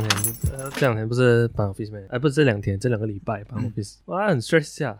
[0.00, 1.98] 两天，呃，这两天不是办 office 吗？
[2.10, 4.98] 哎，不是这两天，这两个礼拜办 office，哇，很 stress 下，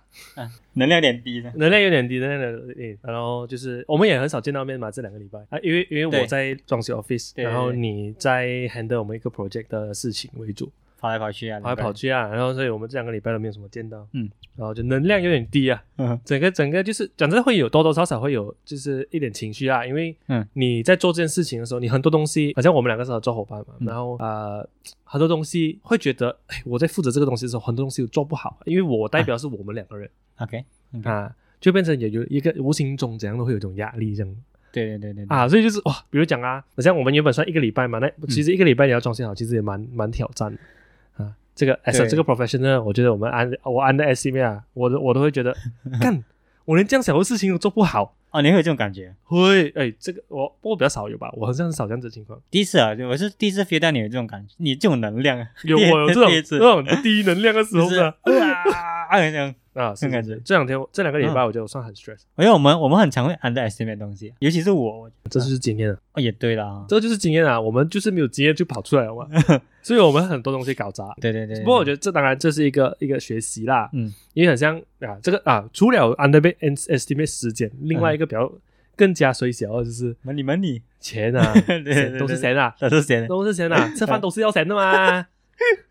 [0.75, 1.53] 能量有点低的。
[1.57, 2.99] 能量有点低，能量有点低。
[3.03, 16.19] 然后就是我们也很少见到面嘛，这两个礼拜啊，因为因为我在装修 office，然后你在 handle 我们一个 project 的事情为主，跑来跑去啊，跑来跑去啊，然后所以我们这两个礼拜都没有什么见到，嗯，然后就能量有点低啊，嗯。
[16.25, 20.47] 整个整个就是讲真的会有多多少少会有就是一点情绪啊，因为嗯。
[20.55, 23.87] 你在做这件事情的时候，你很多东西，好像我们两个是合作伙伴嘛，嗯。
[23.87, 24.69] 然后呃
[25.05, 30.65] 很多东西会觉得，哎，我在负责这个东西的时候，很多东西做不好，因为我代表是我们两个人、OK，
[31.05, 34.37] 啊，就变成也有一个无形中怎样都会有一种压力这样。
[34.71, 38.29] 对对对对对，啊，所以就是哇，比如讲啊，好像我们原本算一个礼拜嘛，那嗯。
[38.29, 40.57] 其实一个礼拜你要装修好，其实也蛮蛮挑战。
[41.59, 45.53] 这个 as 这个 professional，我觉得我们按我按的 estimate 啊，我都我都会觉得，
[46.01, 46.23] 干，
[46.65, 49.13] 我连这样小的事情都做不好，哦，你会有这种感觉？
[49.25, 58.15] 会，哎，这个我不过比较少有吧，我好像很少这样子的情况，第一次啊，我是第一次 feel 到你有这种感觉，你这种能量啊，有我有这种 这种低能量的时候就是呢，
[59.11, 59.53] 啊这样。
[59.79, 69.29] 啊，是这种感觉这两天这两个礼拜我觉得我算很 stress，因为我们我们很常会 underestimate 东西，尤其是我，这就是经验啊，哦也对啦，这就是经验啊，我们就是没有经验就跑出来了嘛，
[69.83, 71.15] 所以我们很多东西搞砸。
[71.21, 71.61] 对对对。
[71.61, 78.51] 不过我觉得，这当然这是一个一个学习啦，嗯，因为很像啊，这个啊，除了 underestimate 时间，另外一个比较
[78.97, 81.33] 更加水小的就是 money money 钱
[81.85, 85.27] 对都是钱啊，都是钱，都是钱啊，吃饭都是要钱的嘛，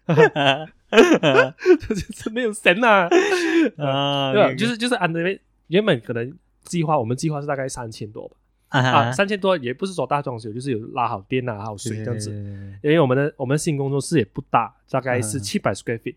[1.89, 3.07] 就是没有神呐，
[3.77, 4.53] 啊 对吧？
[4.55, 8.35] 就是就是 underestimate 原本可能计划我们计划是大概三千多吧，
[8.69, 12.29] 啊，啊三千多也不是说大装修，就是有拉好电啊，还有水这样子。
[12.29, 12.31] 子，
[12.83, 16.15] 因为我们的我们新工作室也不大，大概是嗯七百 square feet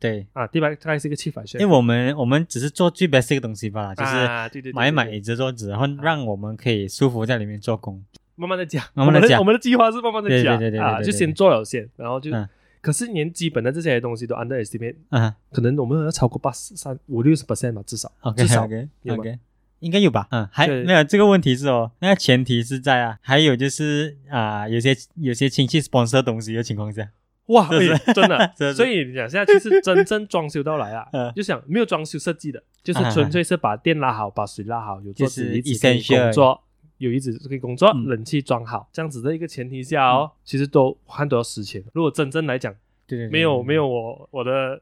[0.00, 8.04] 对，啊，地板大概是一个七百 square，因为我们我们只是做最 basic 的东西罢了，就是买一买椅子桌子，然后让我们可以舒服在里面做工。
[8.36, 9.38] 慢慢的讲，慢慢的讲。
[9.38, 12.48] 我们的计划是慢慢的讲，对对对啊，就先做了先，然后就嗯，
[12.84, 19.38] 可是连基本的这些东西都 underestimate，啊可能我们要超过八十三五六十 percent 吧，至少，OK 至少 OK 有吗？OK，
[19.78, 20.28] 应该有吧？
[20.30, 27.08] 嗯，还没有这个问题是哦，那个前提是在啊，还有就是啊，有些有些亲戚 sponsor 东西的情况下，
[27.46, 27.70] 哇，
[28.14, 28.52] 真的。
[28.74, 36.60] 所以你讲现在其实真正装修到来啊 嗯，就想没有装修设计的，就是啊纯粹是把电拉好，把水拉好，有桌子就是椅子可以 essential 工作。
[36.98, 38.04] 有椅子可以工作，嗯。
[38.06, 41.82] 冷气装好，这样子的一个前提下哦，其实都看都要十钱。
[41.92, 42.72] 如果真正来讲，
[43.06, 44.80] 对对对，没有没有我我的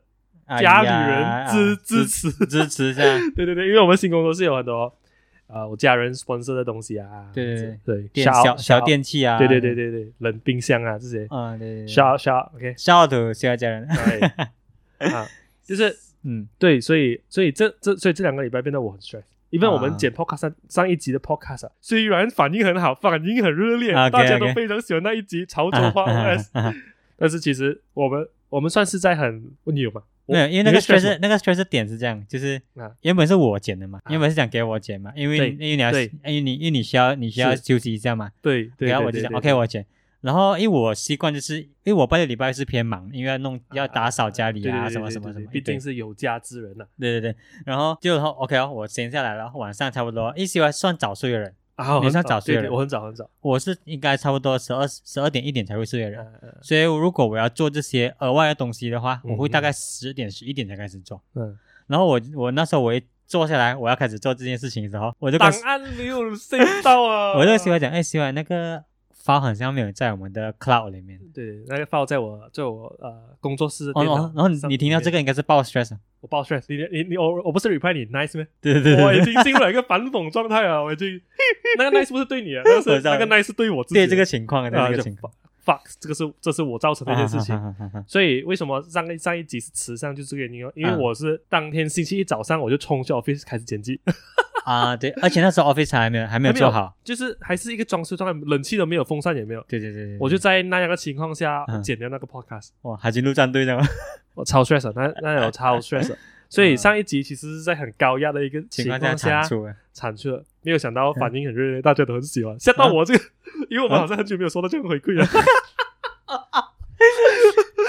[0.61, 3.03] 家里人支支持，啊支持一下，
[3.34, 4.93] 对对对，因为我们新工作室有很多
[5.47, 8.09] 呃我家人 sponsor 的东西啊，对对对。
[8.12, 15.27] 对小小，电器啊，对对对对对，冷冰箱啊这些，啊对对对，小小 OK，小的小家人，对啊，
[15.65, 16.47] 就是 嗯。
[16.59, 19.25] 对，所以所以这这所以这两个礼拜变得我很 stress。
[19.52, 19.96] 因为我们啊。
[19.96, 26.74] 剪 podcast 上上一集的 podcast 啊，虽然反应很好，反应很热烈大家都非常喜欢那一集潮州话 OS，
[27.16, 30.02] 但是其实我们我们算是在很你有吗？
[30.24, 32.90] 没有，因为那个 stress 那个 stress 点是这样，就是啊。
[33.02, 34.10] 原本是我剪的嘛，啊。
[34.10, 39.52] 原本是想给我剪嘛，因为因为你要因为你因为你需要你需要休息一下嘛，对对，然后我就想对对对。
[39.52, 39.84] OK 我剪，
[40.22, 56.25] 然后因为我习惯就是因为我拜六礼拜是偏忙，因为要弄要打扫家里啊什么什么什么，毕竟是有家之人呐对对对，然后就然后 OK 哦，我闲下来了，晚上差不多，一喜欢算早睡的人，啊，你很早对对，算早睡了我很早很早，我是应该差不多十二十二点一点才会睡的人。
[56.62, 61.21] 所以如果我要做这些额外的东西的话，嗯我会大概十点十一点才开始做。
[61.34, 68.84] 嗯，然后我我那时候我一坐下来，我要开始做这件事情的时候，我就跟档案没有 save 到啊， 我就喜欢讲，哎，喜欢那个
[69.25, 71.19] file 好像没有在我们的 cloud 里面。
[71.33, 75.99] 对那个放在我在我呃工作室电脑哦，然后你听到这，个应该是爆 stress 啊。
[76.21, 78.47] 我爆 stress，你你你我我不是 reply 你 nice 吗？
[78.61, 80.81] 对对对我已经进入了一个反讽状态啊！
[80.81, 81.21] 我已经
[81.78, 84.06] 那个 nice 不是对你啊，那个 nice 是对我自己对。
[84.06, 85.32] 这个情况，对这个情况
[85.65, 87.55] ，fuck，这个是这是我造成的一件事情。
[87.56, 87.75] 啊
[88.06, 94.00] 所以为什么上一上一集是慈善，就是这个原因哦，因为嗯我是当天星期一早上我就冲去 office 开始剪辑，
[94.64, 96.94] 啊，对，而且那时候 office 还没有还没有做好。
[97.03, 101.82] 就是还是一个装修状态，冷气都没有，风扇也没有，对对对对，我就在那样的情况下嗯。
[101.82, 103.85] 剪掉那个 podcast，哇，海军陆战队的吗？
[104.35, 106.19] 我超 stress，的那那有超 stress，的
[106.49, 109.75] 所以上一集其实是在很高压的一个情情况况下下产出了。
[109.93, 113.25] 产出了，没有想到反应很热烈，大家都很喜欢，吓到我这个，
[113.69, 115.26] 因为我们好像很久没有收到这样的回馈了。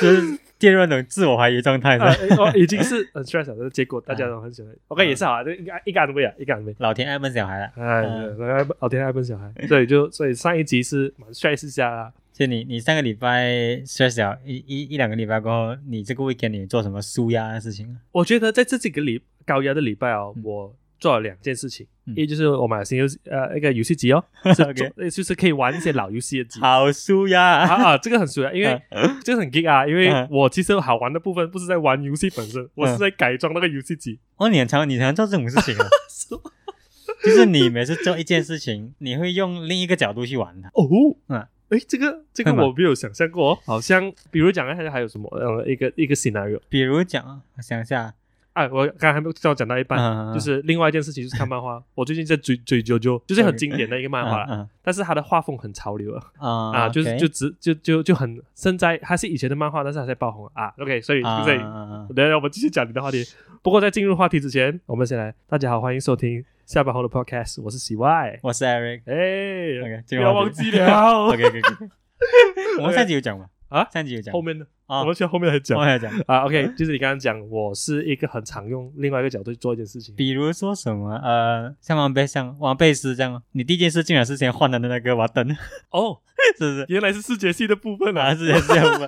[0.02, 4.74] 就是进入那种自我怀疑状态啊是吧，哦，已经是很 stress 了，结果大家都很喜欢。
[4.88, 6.74] OK，也是好啊，这一个一个安慰啊，一个安慰。
[6.80, 7.66] 老天爱笨小孩了。
[7.76, 8.38] 哎，嗯
[8.80, 12.14] 老天爱笨小孩，所以就所以上一集是蛮 stress 下啦。
[12.32, 13.52] 就你你上个礼拜
[13.86, 17.98] stress 了一一一两个礼拜过后，你这个 weekend 你做什么舒压的事情？
[18.14, 22.14] 我觉得在这几个礼高压的礼拜哦，嗯我做了两件事情，嗯。
[22.16, 24.24] 一就是我买了新游戏呃一个游戏机哦，
[24.56, 26.62] 是 OK 就是可以玩一些老游戏的机。
[26.62, 27.42] 好舒呀！
[27.42, 28.82] 啊啊，这个很熟呀，因为
[29.26, 30.26] 这个很 geek 啊，因为嗯。
[30.32, 34.18] 我其实好玩的部分不是在玩游戏本身，我是在改装那个游戏机。
[34.38, 35.86] 哦，你很常你常做这种事情啊，
[37.24, 40.70] 就是你每次做一件事情，你会用另一个角度去玩它。
[40.70, 40.88] 哦，
[41.28, 41.46] 嗯。
[41.70, 48.14] 哎，这个这个我没有想象过哦，好像比如讲还还有什么呃一个一个 scenario 比如讲，我想一下，
[48.54, 56.24] 啊，我刚才还没有讲到一半，嗯就是另外一件事情就是看漫画，我最近在追追啾啾，就是很经典的一个漫画啦，嗯但是它的画风很潮流啊。
[56.40, 60.72] 嗯啊，就是就只就就就很现在，它是以前的漫画，但是还在爆红啊。
[60.78, 63.24] OK，所以啊所以，啊等下我们继续讲你的话题。
[63.64, 68.40] 不过在进入话题之前，我们先来，大家好，欢迎收听下班后的 Podcast，我是喜外。
[68.44, 69.02] 我是 Eric。
[69.08, 70.86] 哎不要忘记了
[71.28, 71.90] OK OK OK。
[72.80, 73.48] 我们上集有讲吗？
[73.74, 75.84] 啊上集有讲后面的啊我们去后面来讲我。
[75.84, 80.14] 还有讲，啊，OK，就是你刚刚讲，我是一个很常用另外一个角度去做一件事情。
[80.16, 85.58] 比如说什么呃，像王贝像王贝斯这样，你第一件事竟然是先换的那个瓦登，是
[85.90, 86.20] 哦，
[86.60, 86.86] 不是？
[86.88, 88.36] 原来是视觉系的部分啊，啊。
[88.36, 89.08] 是这样吧？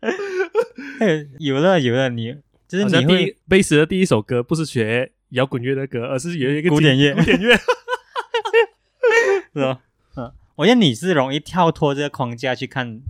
[1.00, 2.36] 哎有了有了，你
[2.68, 7.56] 就是你会贝斯的第一首歌不是学摇滚乐的歌，而是有一个古典乐 古典乐。
[9.54, 9.80] 是吧？
[10.16, 13.00] 嗯，我觉得你是容易跳脱这个框架去看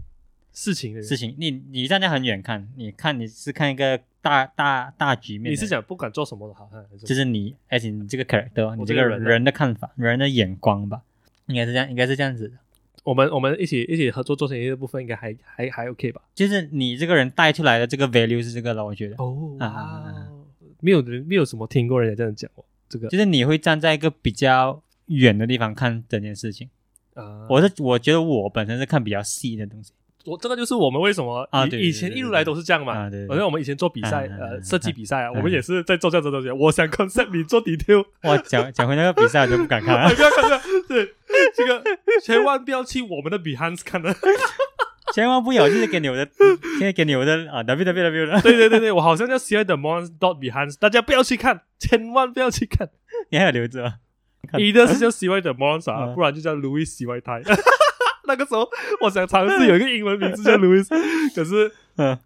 [0.55, 9.29] 事情的事情，你你站在很远看，你看你是看一个大大大局面，你是讲不管做什么都好，还是就是你，而且你这个 character，你这个人啊。
[9.29, 11.03] 人的看法，人的眼光吧，
[11.49, 12.57] 应该是这样，应该是这样子的。
[13.03, 16.23] 我们我们一起一起合作做生意的部分，应该还还还 OK 吧？
[16.35, 20.29] 就是你这个人带出来的这个 value 是这个了，我觉得，哦啊
[20.81, 23.09] 没有人没有什么听过人家这样讲哦，这个。
[23.09, 26.71] 就是你会站在一个比较远的地方看整件事情。
[27.15, 29.93] 啊，我是我觉得我本身是看比较细的东西，
[30.25, 36.51] 我这个就是我们为什么以啊以前一路来都是这样嘛，啊对对好像我们以前做比赛啊啊啊啊呃设计比赛啊，啊我们也是在做这样子的东西。
[36.51, 41.15] 我想 concept 你做 detail， 哇，讲讲回那个比赛，我就不敢看 哎了，不要看这个，对
[41.55, 41.83] 这个
[42.23, 44.15] 千万不要去我们的 behinds 看的。
[45.13, 46.27] 千万不要，就是给你我的，
[46.79, 52.89] 现在给你我的啊 w w w 的，对对对对，我好像叫 C I 的 Mons dot Behance，大家不要去看，千万不要去看。
[53.31, 53.93] 你还有留着
[54.59, 57.43] 一的是叫 C Y 的 Mons 啊，嗯不然就叫 Louis C Y 泰。
[58.29, 58.69] 那个时候
[59.01, 60.87] 我想尝试有一个英文名字叫 Louis，
[61.35, 62.17] 可是嗯，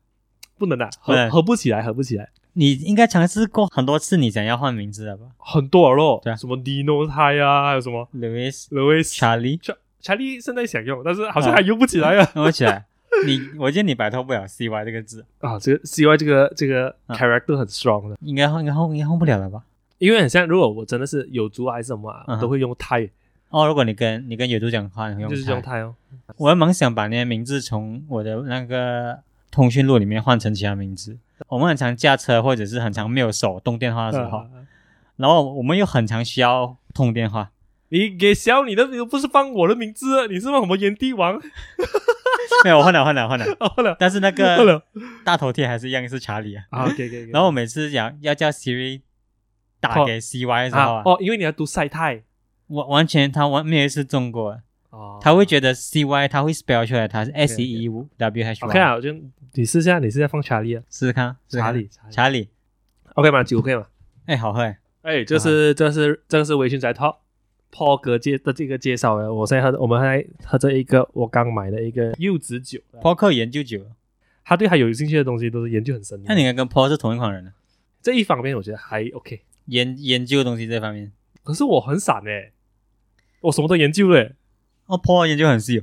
[0.57, 9.03] 不能啊，不能合合不起来，合不起来，你应该尝试过很多次，你想要换名字了吧很多了咯对啊，什么 Dino 泰啊，还有什么？Louis、Louis。
[9.15, 12.31] Charlie，查查理现在想用，但是好像还用不起来啊！
[12.37, 12.87] 用不起来。
[13.27, 19.63] 你，我觉得你摆脱不了 CY 这个字，啊，这个 C Y 这个这个啊 character 很 strong 的，应该换，应该换，应该换不了了吧？
[19.99, 23.09] 因为很像，如果我真的是有族啊还是什么啊，嗯我都会用泰，
[23.51, 25.95] 哦，如果你跟你跟野猪讲话，你会用就是用泰泰哦。
[26.37, 29.19] 我还蛮想把那些名字从我的那个
[29.51, 31.17] 通讯录里面换成其他名字。
[31.47, 34.47] 我们很常驾车，或者是很常没有手动电话的时候，啊
[35.17, 37.51] 然后我们又很常需要通电话。
[37.89, 41.41] 你给小你的又不是放我的名字，你是放什么炎帝王？
[42.65, 43.47] 没有，我换了，换了，换了。
[43.61, 44.83] 哦，换了，但是那换个。
[45.25, 46.65] 大头贴还是一样是查理啊。
[46.71, 47.31] 啊，OK OK。
[47.33, 49.01] 然后我每次讲要叫 Siri
[49.81, 52.23] 打给 CY 的时候啊，啊哦，因为你要读赛泰
[52.69, 54.61] 完完全他完没有一次中过，
[54.91, 55.19] 哦。
[55.21, 58.69] 他会觉得 CY 他会 spell 出来，他是 S E E W H Y。
[58.69, 59.15] OK 啊，我就
[59.55, 62.49] 你试下，你试一下放查理啊，试试看，查理，查理
[63.15, 63.43] ，OK 吗？
[63.43, 63.87] 酒 OK 吗？
[64.27, 67.17] 哎，好喝哎，哎，这是这是这是微醺仔 Top
[67.73, 73.87] Paul 哥介的这个介绍的，我现在喝，我们还喝着一个我刚买的一个柚子酒，Paul 克研究酒，
[74.45, 76.25] 他对他有兴趣的东西都是研究很深的。
[76.29, 77.45] 那你应该跟 Paul 是同一款人。
[77.45, 77.53] 的，
[78.03, 81.13] 这一方面我觉得还 OK，研研究东西这方面。
[81.43, 82.53] 可是我很散诶，
[83.41, 84.35] 我什么都研究嘞。
[84.87, 85.83] 哦，Paul 研究很细哦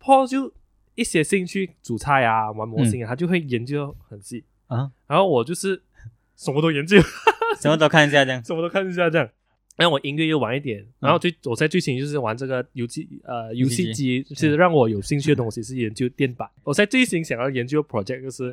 [0.00, 0.52] ，Paul 就
[0.94, 4.44] 一些兴趣煮菜啊、玩模型啊，他就会研究很细。
[4.66, 5.82] 啊，然后我就是
[6.36, 7.00] 什么都研究，
[7.60, 8.42] 什么都看一下这样。
[8.44, 9.28] 什么都看一下这样。
[9.76, 16.48] 然后我音乐又玩一点，然后最我在最新就是玩这个游戏呃游戏机，其实让我有兴趣的东西是研究电板。
[16.64, 18.44] 我在最新想要研究的 project 就是，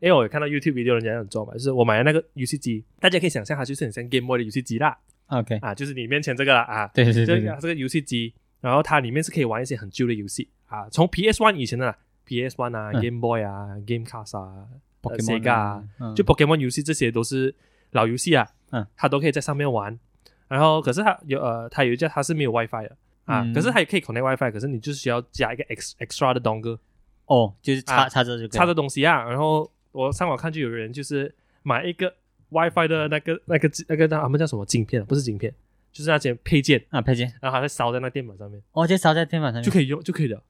[0.00, 13.00] 因为我有看到 YouTube video 人家有做嘛，就是我买的那个游戏机，大家可以想象它就是很像 Game Boy 的游戏机啦，OK，啊，就是你面前这个啦啊，对对对对对，这个这个游戏机，然后它里面是可以玩一些很旧的游戏啊，从 PS One 以前的啦 PS One 啊、嗯。
[13.00, 14.66] Game Boy 啊、Game Cast 啊、
[15.02, 16.14] Sega 啊，嗯。
[16.14, 17.54] 就 Pokemon 游戏这些都是
[17.92, 19.98] 老游戏啊，嗯，它都可以在上面玩。
[20.48, 23.52] 然后可是它有呃，它有一家它是没有 WiFi 的啊，嗯。
[23.52, 26.78] 可是它也可以 connect WiFi，可是你就是需要加一个 ex extra 的 dongle
[27.26, 29.24] 哦，就是插啊插着就插的东西啊。
[29.28, 32.14] 然后我上网看就有人就是买一个
[32.50, 35.02] WiFi 的那个那个那个他们叫什么镜片？
[35.02, 35.52] 啊，不是镜片，
[35.92, 38.62] 就是那些配件，啊配件，然后还在烧在那电板上面。
[38.72, 39.64] 哦，就烧在电板上面。
[39.64, 39.72] 就。
[39.72, 40.42] 可以用就可以了。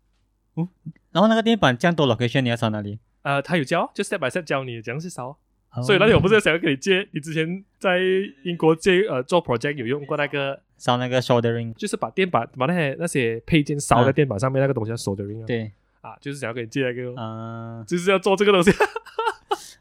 [1.12, 2.98] 然后那个电板这样多 location 你要烧哪里？
[3.22, 5.36] 呃，他有教，就 step by step 教你怎样去烧。
[5.84, 7.98] 所以那天我不是是想要跟你借，你之前在
[8.44, 18.70] 英国借呃做 project 有用过那个，烧那个 soldering，就是把电板把那些那些配件烧在电板上面那个东西叫 soldering 啊，对，啊，就是想要跟你借那个哦，嗯、就是要做这个东西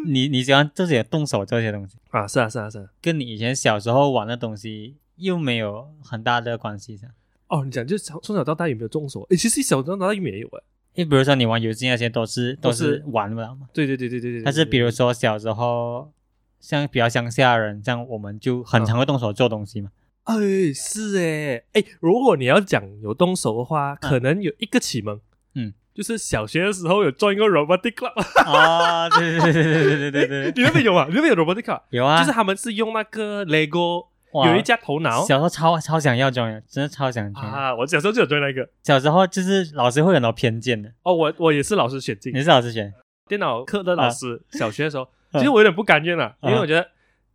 [0.05, 7.07] 你你喜欢自己动手做这些东西，啊，是啊是啊是啊，跟你以前小时候玩的东西又没有很大的关系噻。
[7.47, 9.21] 哦，你讲就是从从小到大有没有动手？
[9.29, 10.63] 诶，其实小到大也没有诶。
[10.95, 14.43] 你比如说你玩游戏那些都是都都是是玩不了嘛，对对对对对对。
[14.43, 16.11] 但是比如说小时候，
[16.59, 19.91] 像比较乡下人，这样我们就很常会动手做东西嘛。
[20.23, 20.35] 哎，
[20.73, 25.19] 是诶，哎，如果你要讲有动手的话，可能有一个启蒙，
[25.53, 28.11] 嗯，就是小学的时候有做一个 robotic club，
[28.43, 31.05] 啊，对对对对对对对对，你那边有啊？
[31.07, 31.81] 你那边有 robotic club？
[31.91, 34.49] 有啊，就是他们是用那个 Lego 哇。
[34.49, 35.23] 有一架头脑。
[35.25, 37.47] 小时候超超想要 join，的真的超想 join。
[37.47, 38.67] 啊，我小时候就有做那个。
[38.83, 42.33] 小时候就是老师会有很多偏见的，哦，我我也是老师选进。
[42.35, 42.93] 你是老师选，
[43.29, 45.39] 电脑课的老师，小学的时候， 嗯。
[45.39, 46.85] 其实我有点不甘愿了，因为啊我觉得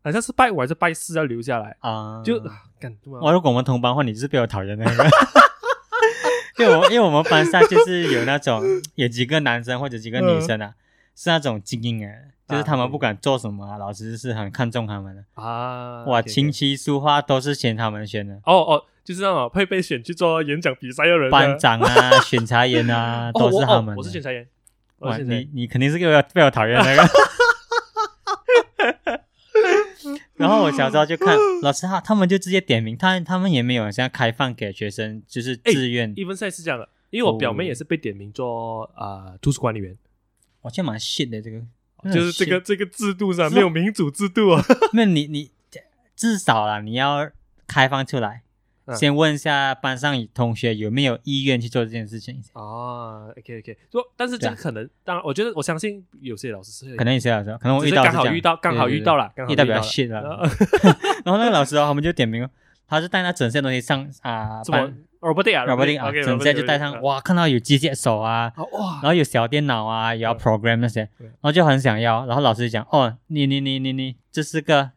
[0.05, 5.05] 好像是拜五还是拜四要留下来，啊，就啊干什么哇，如果我们同班的话，你就是被我讨厌的那个。
[6.61, 8.63] 因为我因为我们班上就是有那种
[8.95, 10.75] 有几个男生或者几个女生啊，
[11.17, 12.13] 是那种精英啊，
[12.49, 15.25] 就是他们不管做什么啊，老师是很看重他们的。
[15.35, 16.05] 啊？
[16.07, 23.97] 哇，琴棋书画都是选他们选的，哦哦，就是那种会被选去做演讲比赛的人啊，班长啊、 选察员啊，哦都是他们的。
[23.97, 24.47] 我是选裁员，
[24.99, 27.03] 我哇，你你肯定是被我被我讨厌那个。
[30.41, 36.13] 然后我小时候就看老师他他们就直接点名，他他们也没有像开放给学生，就是哎自愿。
[36.17, 39.97] 一分赛是这样的，因为我表妹哦也是被点名做啊图书管理员，
[40.63, 41.61] 我觉得蛮 shit 的这个，
[42.13, 44.65] 就是这个这个制度上没有民主制度啊。
[44.95, 45.51] 那你你
[46.17, 47.31] 至少啦，你要
[47.67, 48.50] 开放出来，嗯
[48.95, 52.43] 先问一下班上同学有没有意愿去做这件事情。
[52.55, 54.63] 哦，OK OK，说但是这个对啊。
[54.63, 60.21] 可能，当然我觉得我相信有些老师是可能有些老师，可能我遇到刚好遇到刚好遇到了，刚好遇到比较了 shit 了。
[60.21, 60.49] 呃
[61.25, 62.51] 然后那个老师哦，他们就点名哦，
[62.89, 68.93] 他是带那整些东西上啊，什么？robotic 啊？Robotic 啊，整些就带上，啊哇，看到有机械手啊，啊哇。
[68.95, 70.39] 然后有小电脑啊，也要嗯。
[70.39, 74.91] program 那些，然后就很想要，然后老师就讲，哦，你你你你你，这是个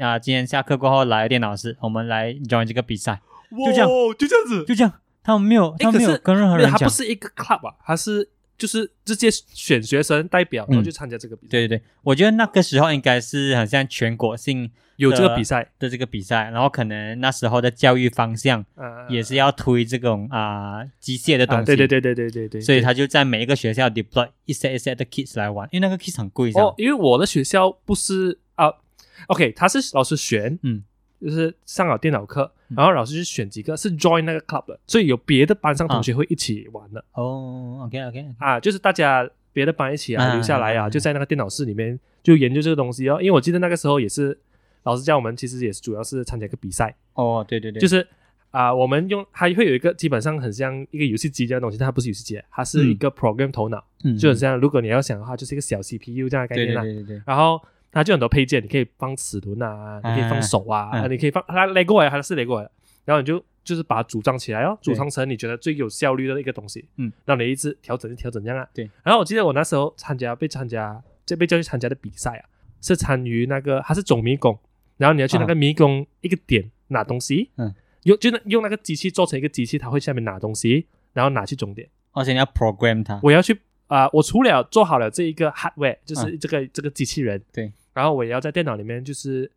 [0.00, 3.20] 啊，今天下课过后来电脑室，我们来 join 这个比赛，
[3.50, 3.88] 就这样。
[3.88, 4.92] 哇就这样子，就这样，
[5.22, 15.72] 他们没有，他们没有跟任何人讲他不是一个 club 啊，他是就是直接选学生代表，然后去参加这个比赛，对对对，我觉得那个时候应该是很像全国性有这个比赛。
[15.78, 28.70] 的这个比赛，然后可能那时候的教育方向啊，也是要推这种啊机械的东啊，西，对对对对对对对，所以他就在每一个学校 deploy 一 set 一 set 的 kids 来玩，因为那个 kids 很贵，哦，因为我的学校不是啊
[29.28, 30.82] ，OK，他是老师选，嗯，
[31.18, 44.38] 就是上好电脑课，然后老师就选几个是 join 那个 club 的，所以有别的班上同学会一起玩的、哦，OK OK，啊，就是大家别的班一起啊啊留下来啊，就在那个电脑室里面就研究这个东西哦，因为我记得那个时候也是
[44.84, 48.06] 老师叫我们，其实也是主要是参加一个比赛，哦，对对对，就是。
[48.50, 56.82] 啊，我们用它会有一个基本上很像一个游戏机这样东西，但它不是游戏机，它是一个 program 头脑，嗯就很像如果你要想的话，就是一个小 CPU 这样的概念啦。
[56.82, 57.62] 对对对对，然后
[57.92, 61.10] 它就很多配件，你可以放齿轮啊，你可以放手啊，嗯。
[61.10, 62.70] 你可以放它 LEGO 来，它是来的，
[63.04, 68.68] 然后你就就是把它组装起来哦，组装成你觉得最有效率的一个东西，嗯，让你一直调整调整这样啊。
[68.72, 68.88] 对。
[69.02, 72.44] 然后我记得我那时候参加被参加这被叫去参加的比赛啊，
[72.80, 74.58] 是参与那个它是总迷宫，
[74.96, 81.88] 然后你要去那个迷宫一个点拿东西，嗯，用就那用那个机器做成一个机器，它会下面拿东西，然后拿去终点。
[82.12, 89.50] 而且你要 program 它，我要去啊、我除了做好了这一个 hardware，就是这个、这个机器人，嗯对，然后我也要在电脑里面就是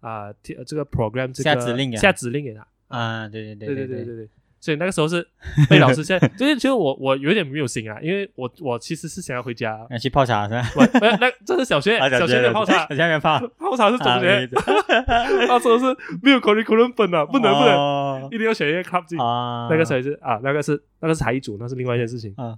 [0.00, 4.28] 啊、贴这个 program 这个下指令给他下指令给他，啊，对对对对对对对。
[4.60, 5.26] 所以那个时候是
[5.68, 10.62] 被老师现在， 就是其实我我有点没有心啊，因为我我其实是想要回家，要去泡茶是吧？
[10.76, 10.86] 我
[11.20, 14.62] 那这是小学啊小学的泡茶小，学没泡，泡茶是中啊学，对。
[15.48, 15.84] 那时候是
[16.22, 22.32] 没有 curriculum 本啊，不能不能，一定要选一个 club 进，啊，那个才是啊，那个是那个是才艺组，那是另外一件事情。
[22.36, 22.56] 啊，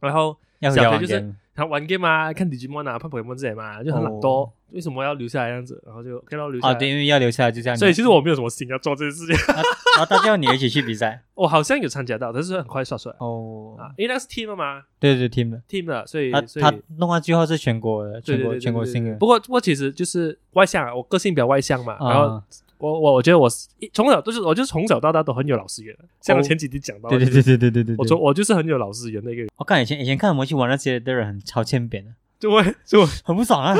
[0.00, 4.28] 然后小学就是他玩 game 啊，看 Digimon 啊，看 Pokemon 这些嘛，就很懒惰。
[4.28, 5.80] 哦为什么要留下来这样子？
[5.86, 6.74] 然后就看到留下来。
[6.74, 9.36] 啊，对，因为要留下来就这样，所以其实我没有什么心要做这件事情。
[9.96, 22.42] 然后大家要你一起去比赛我好像有参加到，但是很快刷出来哦啊，因为那是 team 的嘛对对 team 的，，team 的，所以他所以他弄完之后是全国的，全国全国性的，不过不过其实就是外向啊，我个性比较外向嘛，然后啊，
[22.84, 23.48] 我我我觉得我
[23.92, 33.74] 从小都是我就是从小到大都很有老师缘的，像我前几集讲到，对对对对对对对，我从我就是很有老师缘的一个人，我看以前以前看我们去玩那些的人很超欠扁的，就会就很不爽啊！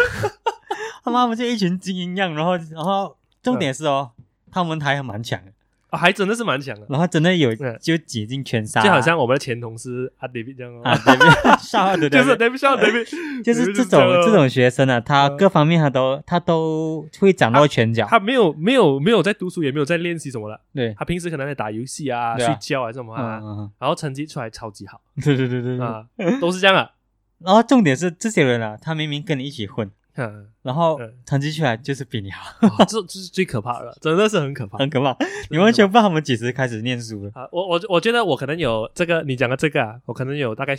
[1.05, 4.13] 他妈不就一群精英样，然后然后重点是哦，
[4.51, 5.53] 他们还蛮强的，
[5.95, 15.37] 啊还真的是蛮强的，然后真的有嗯就挤进圈杀，就好像我们的前同事阿 David 这样哦，啊，David 就是 David 就是这种这种学生啊，他嗯。
[15.37, 22.49] 各方面他都他都会掌握拳脚，他没有没有没有在读书，也没有在练习什么的，对，他平时可能在打游戏啊、对啊。
[22.49, 25.01] 睡觉啊什么啊，嗯嗯然后成绩出来超级好。
[25.17, 25.87] 嗯，对对对对对。
[25.87, 26.07] 啊，
[26.41, 26.91] 都是这样啊，
[27.39, 34.79] 然后重点是这些人啊，他明明跟你一起混，嗯，然后嗯成绩出来就是比你好，啊这这是最可怕的，真的是很可怕。
[34.79, 35.17] 很可怕。
[35.51, 37.31] 你完全不知道他们几时开始念书了。
[37.35, 40.77] 啊，我我我觉得我可能有这个你讲的这个啊，我可能有大概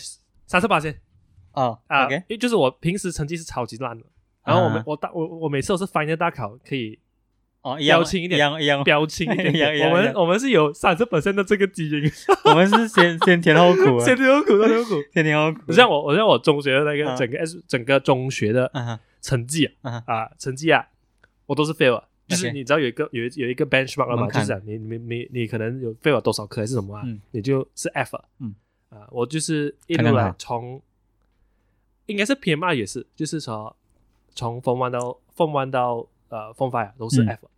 [0.48, 0.96] 三十八线
[1.54, 4.06] 哦啊，，OK，因为就是我平时成绩是超级烂的，
[4.46, 7.00] 然后我们、啊我大我我每次都是 final 大考可以
[7.62, 8.84] 哦，标清一点一样一样。
[8.84, 12.12] 标清一点我们我们是有三十的这个基因，
[12.46, 15.02] 我们是先先甜后苦啊， 先甜后苦，先甜后苦。
[15.14, 15.72] 先甜后苦。
[15.72, 18.70] 像我，我像我中学的那个啊整个整个中学的
[19.26, 20.88] 成绩啊啊成绩啊，
[21.48, 22.08] 我都是 fail，啊。
[22.28, 28.26] 就是你知道有一个有一有一个 benchmark 了嘛，就是讲你你你你可能有 fail 了多少科还是什么啊嗯，你就是 F，啊。
[28.40, 28.56] 嗯。
[28.90, 30.82] 啊，我就是一路来从
[32.08, 33.76] 应该是 PM 二也是，就是说
[34.34, 35.00] 从 Form One 到
[35.36, 37.28] Form One 到呃 Form Five 啊都是嗯。
[37.30, 37.50] F，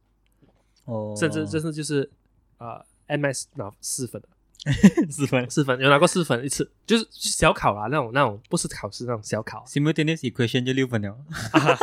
[0.86, 2.09] 哦，甚至甚至就是
[2.57, 4.27] 呃 MS 拿四分的。
[5.09, 5.49] 四分。
[5.49, 11.17] 四分有拿过四分一次，就是小考啦，那种那种不是考试那种小考 simultaneous equation 就六分了。
[11.51, 11.77] 啊，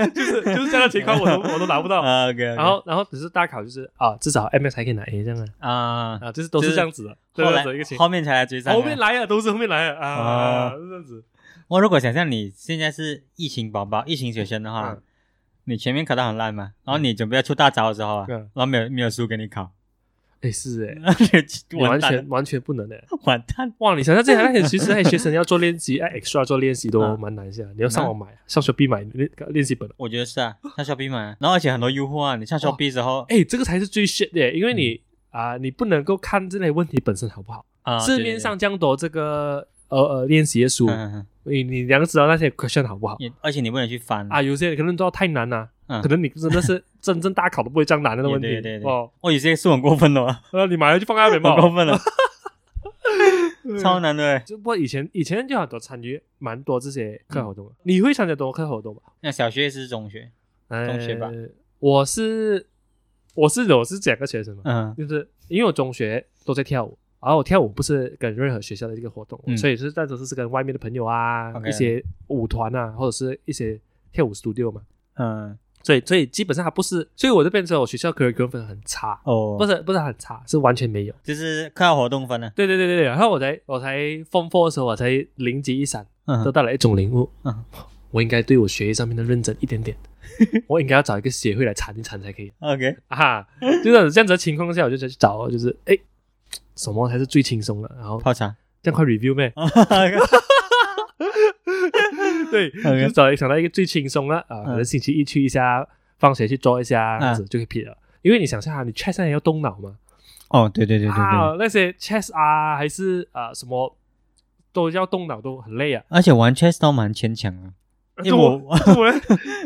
[0.14, 2.02] 就是就是这样的情况，我都我都拿不到。
[2.56, 8.76] 然后然后只是大考就是啊，至少 MS 还可以拿 A 这样啊啊，啊，就是都是就是这样子后来样子一个情后面才来追上啊。
[8.76, 11.24] 后面来啊，都是后面来啊啊，啊是这样子。
[11.68, 15.02] 我如果想象你现在是疫情宝宝、疫情学生的话，嗯
[15.70, 18.34] 你前面考得很烂嘛，然后你准备要出大招的时候啊，嗯。
[18.34, 19.70] 然后没有没有书给你考，
[20.40, 21.14] 哎是哎，
[21.70, 23.02] 你完全完全不能的。
[23.24, 23.72] 完蛋。
[23.78, 27.16] 哇，你想想这样，那些其实那些学生要做练习，哎，extra 做练习都啊。
[27.16, 27.62] 蛮难一下。
[27.76, 29.88] 你要上网买，上 Shopee 买练练习本。
[29.96, 35.00] 我觉得是啊，上 Shopee 买啊，然后而且很多诱惑啊，你上 Shopee 的时候哎，这个才是最 shit 的，因为你
[35.30, 37.64] 啊，你不能够看这类问题本身好不好。
[37.82, 43.16] 啊，市面上这样多这个呃呃练习的书，对对嗯嗯嗯你你两个知道那些 question 好不好？
[43.18, 44.30] 也而且你不能去翻。
[44.30, 44.42] 啊？
[44.42, 46.00] 有些可能都要太难了，嗯。
[46.02, 49.10] 可能你真的是 真正大考都不会这样难的问题对对对哦。
[49.20, 51.98] 哦，有些是很过分的啊，你马上就放在那边嘛，很过分了，
[53.80, 54.22] 超难的。
[54.24, 54.38] 欸。
[54.46, 59.00] 就不过以前以前就很多参与蛮多这些课外活动的，你会参加多课外活动吗？
[59.20, 60.30] 那小学是中学，
[60.68, 61.28] 中学吧。
[61.28, 61.48] 呃
[61.80, 62.66] 我是
[63.34, 64.94] 我是我是两个学生嘛，嗯。
[64.98, 69.56] 就是因为我中学都在跳舞，然后我跳舞不是跟任何学校的一个活动，嗯。
[69.56, 73.78] 所以是但都是跟外面的朋友啊一些舞团啊，或者是一些
[74.12, 74.82] 跳舞 studio 嘛，
[75.14, 81.14] 嗯，所以所以基本上它不是，所以我就变成我学校 curriculum 分很差，哦，不是不是很差，是完全没有。
[81.22, 83.98] 就是课外活动分了，对对对对对，然后我才我才
[84.30, 86.42] form four 的时候，我才灵机一闪，嗯。
[86.44, 87.64] 得到了一种领悟，嗯。
[88.12, 89.96] 我应该对我学业上面的认真一点点，
[90.66, 92.50] 我应该要找一个协会来缠一缠才可以。
[92.58, 93.48] ，OK，啊哈，
[93.84, 95.96] 就是这样子的情况下，我就去找，就是哎，
[96.82, 97.90] 什么才是最轻松的？
[97.98, 99.52] 然后泡茶，这样快 review 咩？
[102.50, 105.86] 对就找想到一个最轻松的啊，可能星期一去一下，
[106.18, 107.96] 放学去做一下，嗯这样子就可以撇了。
[108.22, 109.96] 因为你想象啊，你 chess 上也要动脑嘛，
[110.48, 113.94] 哦，对对对对对，啊，那些 chess 啊，还是啊什么
[114.72, 116.02] 都要动脑，都很累啊。
[116.08, 117.70] 而且玩 chess 都蛮牵强啊，
[118.24, 118.74] 因为我我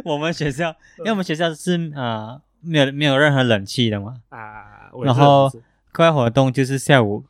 [0.04, 5.50] 我 我们学校，因嗯为我们学校是啊、没有没有任何冷气的嘛，啊，然后
[5.94, 7.24] 课外活动就是下午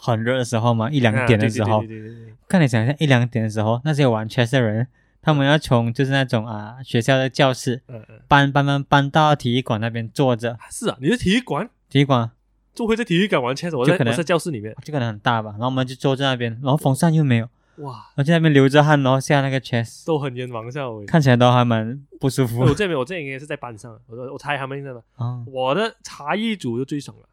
[0.00, 2.24] 很热的时候嘛，一两点的时候，啊对对对对对。
[2.24, 4.88] 对看你想一下一两点的时候，那些玩 chess 的人，
[5.20, 12.30] 他们要从就是那种啊学校的教室嗯嗯，搬搬搬搬到体育馆那边坐着，是啊，你是体育馆，体育馆。
[12.74, 21.04] 就会在体育馆玩 chess，我就可能在在教室里面，就可能很大吧，然后我们就坐在那边，然后风扇又没有，哇，我在那边流着汗，然后下那个 chess，都很冤枉下我。
[21.04, 22.60] 看起来都还蛮不舒服。
[22.60, 25.44] 我这边我这应该是在班上，我我猜他们应该吧，啊。
[25.46, 27.28] 我的茶艺组就最爽了。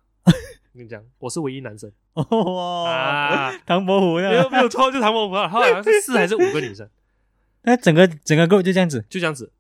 [0.74, 1.92] 我跟你讲，我是唯一男生。
[2.14, 4.50] 哇，啊，唐伯虎没有？
[4.50, 6.88] 没有错，就唐伯虎啊，他好像是四还是五个女生，
[7.64, 9.52] 那整个整个 group 就这样子，就这样子，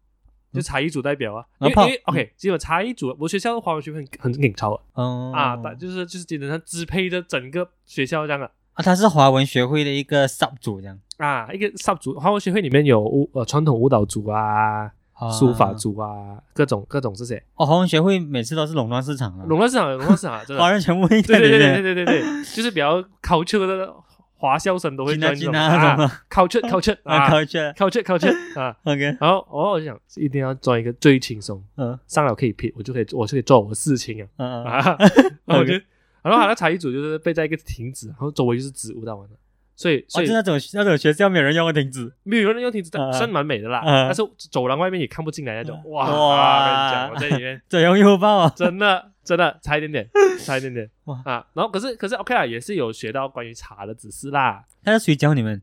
[0.54, 1.46] 就茶艺组代表啊。
[1.60, 8.50] 因为因为 OK，基本差异组，我学校的华文学会很很紧超啊嗯啊，但就是就是基本上支配着整个学校这样的。
[8.74, 14.92] 啊，他是华文学会的一个 sub 组这样，啊，一个 sub 组，华文学会里面有舞呃传统舞蹈组啊、
[15.30, 21.40] 书法啊组啊，各种各种这些哦，华文学会每次都是垄断市场啊，垄断市场，垄断市场，真的华，人全部对对？
[21.40, 22.22] 对，对对对对，
[22.56, 23.94] 就是比较 culture 的
[24.38, 25.96] 华校生都会专这种啊
[26.30, 34.28] ，culture culture 啊，啊考去了，culture culture 啊，，OK，然后哦，我就想一定要做一个最轻松，嗯上了可以撇，我就可以我就可以做我的事情啊。
[34.38, 34.98] 嗯嗯，啊，
[35.46, 35.74] 然后我就，
[36.24, 39.36] 然后他的茶艺组就是被在一个亭子，然后周围就是植物到完了，
[39.82, 43.80] 所以所哦，以就那种那种学校没有人用的亭子，没有人用亭子，但啊算蛮美的啦。
[43.80, 46.08] 啊但是走廊外面也看不进来那种，哇！
[46.10, 48.54] 哇跟你讲，我在里面这用又爆啊！
[48.56, 50.08] 真的真的差一点点，
[50.46, 51.48] 差一点点哇啊。
[51.54, 54.64] 然后可是可是 OK 啦，也是有学到关于茶的知识啦。
[54.84, 55.60] 那是谁教你们？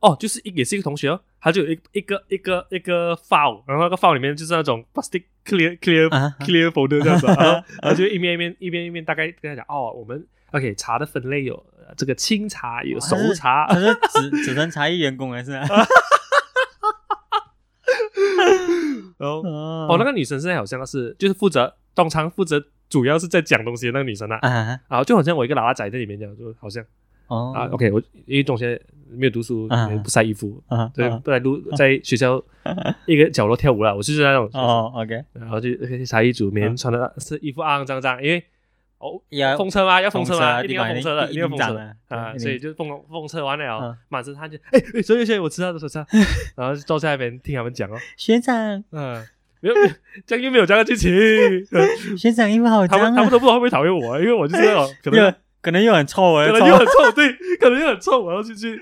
[0.00, 7.44] 哦，就是一也是一个同学哦，他就有一一个一个一个 file，然后那个 file 里面就是那种 plastic clear clear 啊 clear folder 这样子，然后
[7.82, 15.52] 然后就一面一面一面一面大概跟他讲哦，我们 OK 茶的分类有呃这个清茶，有熟茶，他是只只能茶艺员工还是？
[15.52, 15.66] 然
[19.18, 19.86] 后哦。
[19.90, 26.84] 哦，那个女生现在好像是就是负责通常负责主要是在讲东西的那个女生啊，啊然后就好像我一个老阿仔在里面讲，就好像
[27.28, 27.52] 哦。
[27.54, 29.68] 啊 OK 我因为中学没有读书，
[30.02, 30.62] 不晒衣服。
[30.68, 31.20] 啊对，啊。
[31.22, 32.42] 不在路在学校
[33.06, 35.68] 一个角落跳舞了，我就是那种哦，OK，然后就
[36.06, 38.44] 茶艺组，每天穿的是衣服肮肮脏脏，因为
[39.00, 41.76] 哦要风车吗，要风车嘛，啊一定要风车的，一定要风车。
[41.76, 46.06] 啊啊，所以就风风车完了嗯，满身汗就哎哎，所以所以我吃到的吃到，
[46.54, 48.54] 然后就坐在那边听他们讲哦，学长，
[48.92, 49.26] 嗯，
[49.60, 49.90] 没有，没有
[50.26, 51.10] 这样又没有这样的剧情，
[52.16, 58.78] 学长衣服好他们脏啊，他们都不知道会不会讨厌我，因为我就是那种 可能又可能又很臭哎，可能又很臭，对，可能又很臭，然后就去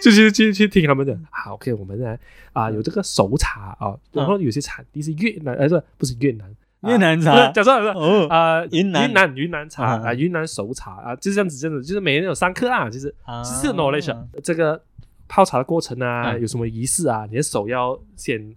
[0.00, 2.16] 就去去去听他们讲好，OK，我们呢
[2.52, 7.32] 啊有这个熟茶啊，然后有些产地是越南，呃，不不是越南，啊越南茶。
[7.32, 9.08] 不是讲错了，讲错了哦啊，云南。
[9.08, 10.08] 云南云南茶啊。
[10.08, 13.42] 啊，云南熟茶啊，就是这样子，这样子，就是每人有三克啊，其实啊。
[13.42, 14.26] 是 knowledge 啊。
[14.42, 14.82] 这个
[15.28, 16.38] 泡茶的过程啊，啊。
[16.38, 18.54] 有什么仪式啊，你的手要先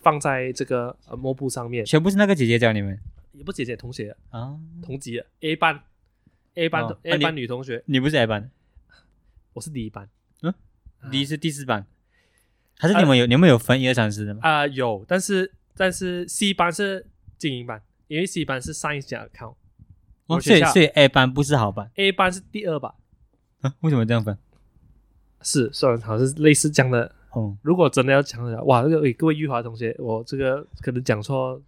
[0.00, 2.98] 放在这个呃抹布上面，全部是那个姐姐教你们？
[3.32, 4.56] 也不姐姐同学啊？
[4.82, 5.80] 同级的 A 班。
[6.58, 8.50] A 班 A 班女同学，你不是 A 班，
[9.52, 10.08] 我是第一班。
[10.40, 10.50] 嗯？
[11.00, 11.10] 啊。
[11.10, 11.84] 第一是第四班，
[12.78, 14.40] 还是你们有你们有分一二三四的吗？
[14.42, 17.04] 啊有，但是但是 C 班是
[17.38, 19.56] 精英班，因为 C 班是 account，哦，
[20.26, 22.92] 我学校所以所以 A 班不是好班 A 班是第二班，
[23.60, 23.72] 啊？
[23.80, 24.36] 为什么这样分？
[25.42, 31.60] 是虽然好像是类似这样的哦，如果真的要讲的话，哇，这个诶各位玉华同学，我这个可能讲错，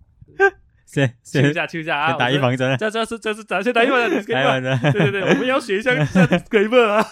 [0.87, 2.15] 谁谁求一下，求一下啊！
[2.15, 2.77] 打预防针啊？
[2.79, 4.63] 这这是这是咱先打预防针打预防，disclaimer。
[4.63, 7.07] 针，对对对，我们要学一下一下 disclaimer 啊，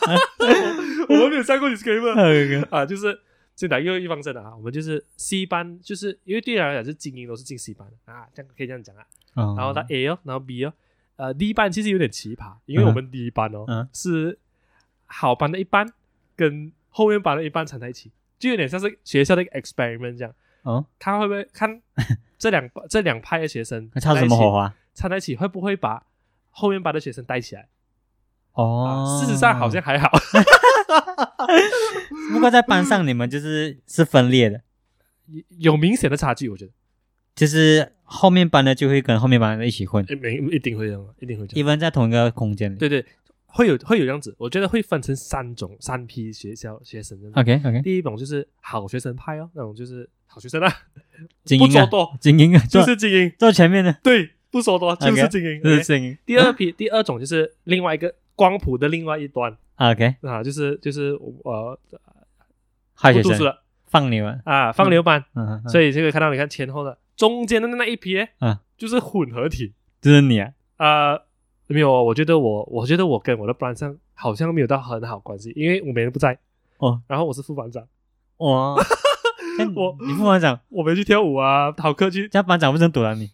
[1.08, 3.20] 我我们没有上过 disclaimer 啊，就是
[3.56, 4.54] 先打一个预防针啊。
[4.54, 9.04] 我们就是 C 班，就是因为对人来讲是精英都是进 C 班的啊，这样可以这样讲啊。
[9.34, 10.72] 然然后他 A 哦，然后 B 哦，
[11.16, 14.38] 呃，D 班其实有点奇葩，因为我们 D 班哦、嗯是
[15.06, 15.92] 好班的一班
[16.34, 21.80] 跟后面班的一班掺在一起，就有点像是学校的一个 experiment 这样，哦，看会不会看
[22.38, 24.74] 这两这两派的学生那插什么火花？
[24.94, 26.04] 掺在一起，会不会把
[26.50, 27.68] 后面班的学生带起来？
[28.52, 30.10] 哦啊，，事实上好像还好，
[32.32, 34.60] 不过在班上你们就是是分裂的，
[35.58, 36.72] 有明显的差距，我觉得，
[37.34, 42.76] 就是后面班的就会跟后面班的一起混，没一定会这样，一定会这一样，般在同一个空间里。
[42.76, 43.04] 对对，
[43.46, 50.72] 会有会有这样子，我觉得会分成三种三批学校学生 OK OK，第一种就是好学生派哦，那种就是好学生啊，
[51.44, 52.16] 精英啊，不说多。
[52.20, 55.62] 精英啊，就是精英，坐前面的，对，不说多就是精英。
[55.62, 56.18] 就是 OK 精英。
[56.24, 61.78] 第二批，第二种就是另外一个光谱的另外一端 OK，啊，就是就是我
[62.94, 65.24] 坏学生不读书了放牛啊，啊，放牛班。
[65.34, 71.20] 嗯，所以这个看到你看前后的中间的那一批，嗯，就是混合体就是你啊，啊。
[71.68, 76.38] 没有，我觉得我我觉得我跟我的班上好像没有到很好关系，因为我每天不在，
[76.78, 77.82] 哦，然后我是副班长，
[78.36, 78.76] 哇，
[79.58, 83.32] 那我你副班长，我没去跳舞啊，逃课去这样班长不是堵拦你？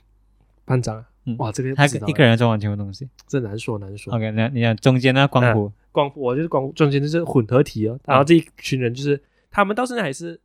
[0.64, 3.06] 班长啊，嗯哇，这个他不知道一个人做完全部东西。
[3.26, 4.14] 这难说难说。
[4.14, 10.40] OK，那你讲中间那光谱，光我就是光中间就是混合体哦，然后这一群人就是他们到现在还是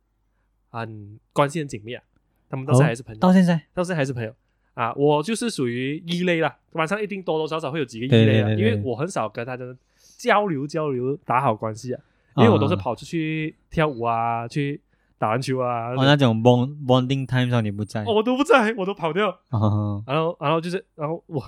[0.70, 2.02] 很关系很紧密啊，
[2.48, 4.32] 他们到现在还是朋友，到现在，到现在还是朋友
[4.74, 4.92] 啊。
[4.94, 9.76] 我就是属于异类啦，晚上一定多多少少会有几个异类啊，因为我很少跟他的
[10.18, 12.00] 交流交流打好关系啊，
[12.36, 14.80] 因为我都是跑出去跳舞啊，去
[15.16, 21.42] 打篮球啊，哦，那种 bond bonding time 上你不在，哦我都不在，我都跑掉，哦，然后然后就是然后我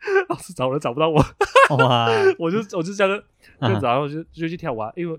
[0.28, 1.22] 老师找人找不到我，
[1.78, 2.08] 哇，
[2.38, 3.24] 我就我就这样子。
[3.60, 5.18] 就啊然后就就去跳舞啊，因为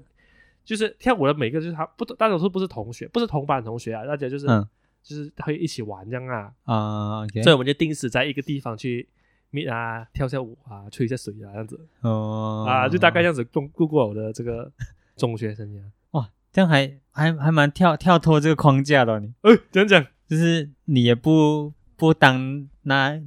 [0.63, 4.67] 就是跳舞的每个就是他不大多数不是同学，不是同班同学啊，大家就是、嗯
[5.01, 9.07] 就是会一起玩这样啊，啊所以我们就定时在一个地方去
[9.51, 12.65] meet 啊，跳下舞啊，吹一下水啊，这样子、哦。
[12.67, 14.69] 啊，就大概这样子度度过我的这个
[15.15, 15.81] 中学生涯。
[16.11, 19.33] 哇，这样还还还蛮跳跳脱这个框架的哦，你。
[19.41, 20.05] 哎，讲讲？
[20.27, 23.19] 就是你也不不当那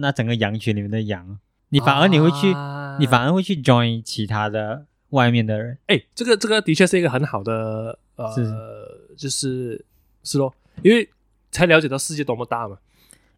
[0.00, 2.96] 那整个羊群里面的羊，你反而你会去，啊。
[2.98, 8.34] 你反而会去 join 其他的外面的人，哎，这个这个的确是一个很好的呃，
[9.16, 9.84] 就是
[10.22, 11.08] 是咯，因为
[11.50, 12.78] 才了解到世界多么大嘛。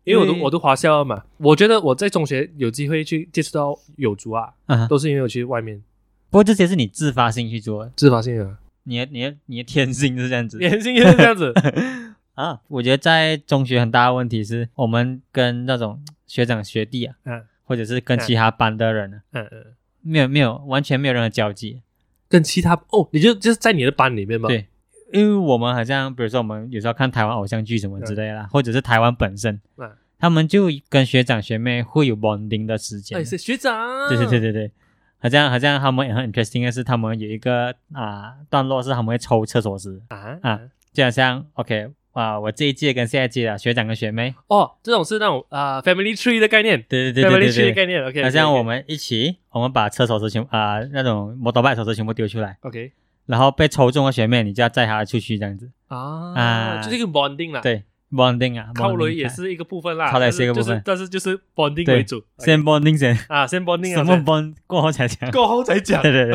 [0.05, 5.81] 因为我因为读我读华校嘛，我觉得我在中学有机会去接触到有族啊，啊都是因为我去外面。
[6.29, 10.59] 不过这些是你自发性去做的，自发性的，你的你的你的天性是这样子。
[10.61, 11.53] 天性也是这样子。
[12.35, 12.61] 啊。
[12.69, 19.67] 我觉得在中学很大的问题是我们跟那种学长学弟啊，嗯或者是跟其他班的人啊，嗯嗯，
[20.03, 21.83] 没有没有完全没有任何交集。
[22.29, 24.49] 跟其他哦，你就就是在你的班里面吗。
[24.49, 24.67] 对，
[25.13, 33.25] 因为我们好像比如说我们有时候看台湾偶像剧什么之类的啦，或者是台湾本身，嗯，他们就跟学长学妹会有 bonding 的时间哎，。
[33.25, 34.09] 是学长。
[34.09, 34.71] 对对对对对，
[35.19, 40.61] 好像好像他们也很 interesting 的是，他们有一个啊段落是他们会抽厕所时，啊啊
[40.93, 48.05] 就好像 OK 啊，我这一届跟下一届的学长跟学妹，哦，这种是那种啊 family tree 的概念对对对，family tree 对对，的概念。
[48.05, 52.93] OK，那这样我们一起，我们把车手车全啊那种摩托拜手车全部丢出来，OK
[53.27, 62.23] 然后被抽中的学妹，你就要载她出去这样子，啊啊就是一个 bonding 啦。，对 bonding 啊，靠雷也是一个部分啦，靠雷是一个部分但是就是 bonding 为主。
[62.39, 65.31] 先 bonding 先，啊，先 bonding 啊，什么 bond 过后才讲。
[65.31, 66.03] 过后才讲。
[66.03, 66.33] 对对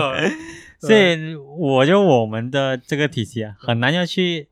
[0.80, 4.48] 所以我就我们的这个体系啊，很难要去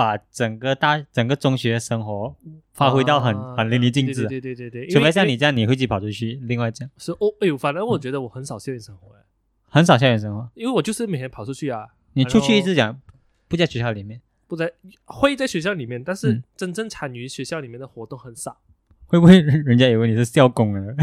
[0.00, 2.34] 把整个大整个中学生活
[2.72, 6.40] 发挥到很、啊很淋漓尽致啊、对对对对对，除非像你这样，你会自己跑出去。
[6.44, 9.20] 另外讲，是哦，哎呦，反正我觉得我很少校园生活，哎
[9.68, 11.86] 很少校园生活，因为我就是每天跑出去啊。
[12.14, 12.98] 你出去一直讲
[13.46, 14.72] 不在学校里面，不在
[15.04, 18.56] 会在学校里面，但是嗯真正参与学校里面的活动很少。
[19.04, 20.80] 会不会人家以为你是校工啊？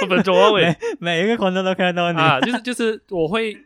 [0.00, 2.18] 不分钟啊，喂 每一个观众都看得到你。
[2.18, 3.56] 啊，就是就是我会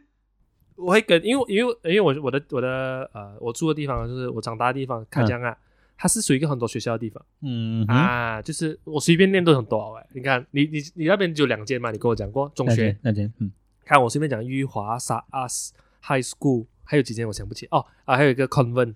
[0.83, 5.57] 我会跟，因为因为因为我我的我的呃我住的地方就是我长大的地方卡江啊，
[5.97, 7.25] 它是属于一个很多学校的地方。
[7.43, 10.07] 嗯，啊，就是我随便念都很多哎。
[10.13, 12.97] 你看你你你那边只有两间嘛，你跟我讲过中学。
[13.03, 13.51] 那间，嗯，
[13.85, 18.95] 看我随便讲裕华、沙阿斯、High School，还有几间我想不起哦啊，还有一个 Convent，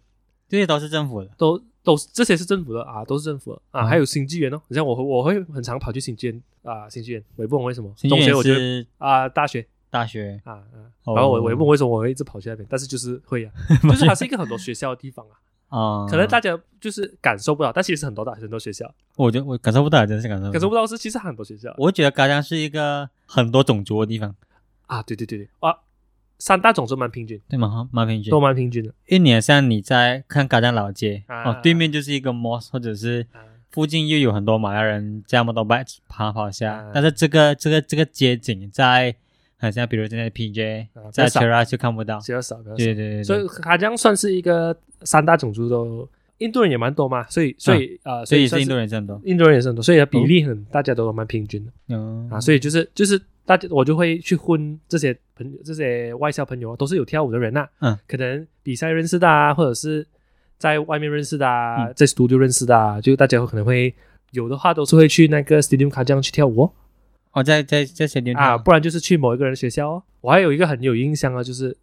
[0.48, 1.30] 这些都是政府的。
[1.38, 3.62] 都都是这些是政府的啊，都是政府的。
[3.70, 3.86] 啊，嗯。
[3.86, 9.64] 还有新纪元哦，你像我会我会很常跑去新纪元啊，新纪元，我也不懂为什么，新纪中学我觉得是啊，大学
[10.00, 14.24] 大学，啊啊，哦然后我我也不懂为什么我会一直跑去那边，但是就是会啊， 就是它是。
[14.26, 15.36] 一个很多学校的地方啊，
[15.78, 18.92] 啊，可能大家就是感受不到，但其实很多大很多学校。
[19.16, 20.50] 我觉得我感受不到，真的是感受。
[20.50, 21.72] 感受不到是其实很多学校。
[21.78, 24.34] 我觉得嘎江是一个很多种族的地方，
[24.86, 25.48] 啊，对对对对。
[25.60, 25.76] 啊，
[26.38, 27.88] 三大种族蛮平均，对吗？
[27.92, 28.30] 蛮平均。
[28.32, 28.40] 都。
[28.40, 28.92] 蛮平均的。
[29.06, 31.50] 一年像你在看嘎江老街，啊。
[31.50, 33.40] 哦，对面就是一个 mosque，或者是啊。
[33.70, 36.90] 附近又有很多马来人这么多 bike 爬跑下，啊。
[36.94, 39.14] 但是这个这个这个街景在
[39.58, 41.40] 好像比如在 PJ，、在啊比较少。
[41.40, 42.18] Chera 就看不到。
[42.18, 49.20] 比较少比较少，对对对对，所以卡江算是一个三大种族都，印度人也蛮多嘛，所以所以啊、呃，所以是印度人很多。
[49.24, 60.06] 印度人也是很多，所以比例很，大家都蛮平均的、嗯啊，所以就是就是大家我就会去混这些朋友，这些外校朋友啊都是有跳舞的人呐、嗯，可能比赛认识的啊，或者是
[60.58, 61.92] 在外面认识的啊，嗯。
[61.96, 63.94] 在 studio 认识的啊，就大家可能会
[64.32, 66.72] 有的话都是会去那个 stadium 卡江去跳舞哦。
[67.36, 70.02] 哦，在在在些地方啊，不然就是去某一个人的学校哦。
[70.22, 71.76] 我还有一个很有印象啊，就是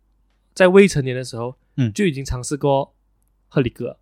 [0.55, 1.93] 在未成年的时候，嗯。
[1.93, 2.95] 就已经尝试过
[3.49, 3.97] 喝里格。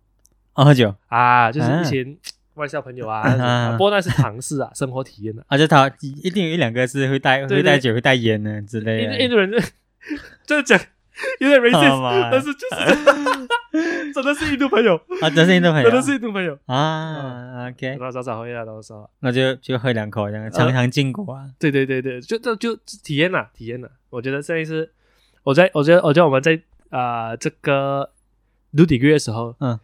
[0.54, 0.94] 哦喝酒。
[1.08, 1.82] 啊，就是啊。
[1.82, 2.18] 一群
[2.54, 3.44] 外校朋友啊，啊。
[3.44, 5.44] 啊不过那是尝试啊，生活体验的。
[5.48, 9.20] 啊，就他一定有一两个是会带会带酒会带烟的之类的。
[9.20, 9.28] 印。
[9.28, 9.58] 度人就
[10.46, 10.80] 就是讲
[11.40, 13.04] 有点 racist，但是就是
[14.12, 14.34] 真的。
[14.34, 16.58] 是印度朋友，啊，真是印度朋友，真的是印度朋友。
[16.66, 19.10] 啊，OK，多多少少会啊，多多少少。
[19.20, 21.50] 那就就喝两口这样，尝尝禁果啊。
[21.58, 23.90] 对对对对，就就就体验了，体验了。
[24.10, 24.90] 我觉得这一次，
[25.42, 28.10] 我在我觉得我觉得我们在啊、呃这个
[28.76, 29.78] 读 degree 的时候，嗯，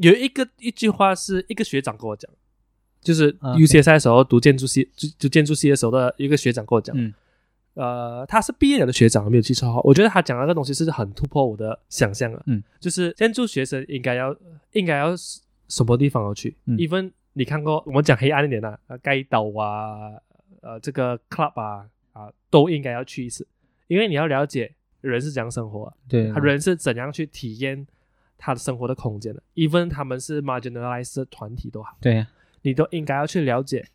[0.00, 2.30] 有一个一句话是一个学长跟我讲，
[3.00, 7.12] 就是啊 UCSI 的时候读建筑系，就就建筑系的时候的一个学长跟我讲，嗯
[7.80, 14.36] 呃，他是毕业了的学长，没有记错的话，我觉得他讲的那个东西是很突破我的想象啊，嗯，就是建筑学生应该要
[14.72, 15.14] 应该要
[15.66, 16.76] 什么地方要去、嗯。
[16.78, 20.20] e v e n 你看过我们讲黑暗一点的、啊，该岛啊，
[20.60, 23.46] 呃，这个 club 啊啊，都应该要去一次，
[23.86, 27.86] 因为你要了解人是怎样生活、啊，对，他人是怎样去体验
[28.36, 32.26] 他的生活的空间的，even 他们是 marginalized 团体都好，对呀，
[32.60, 33.86] 你都应该要去了解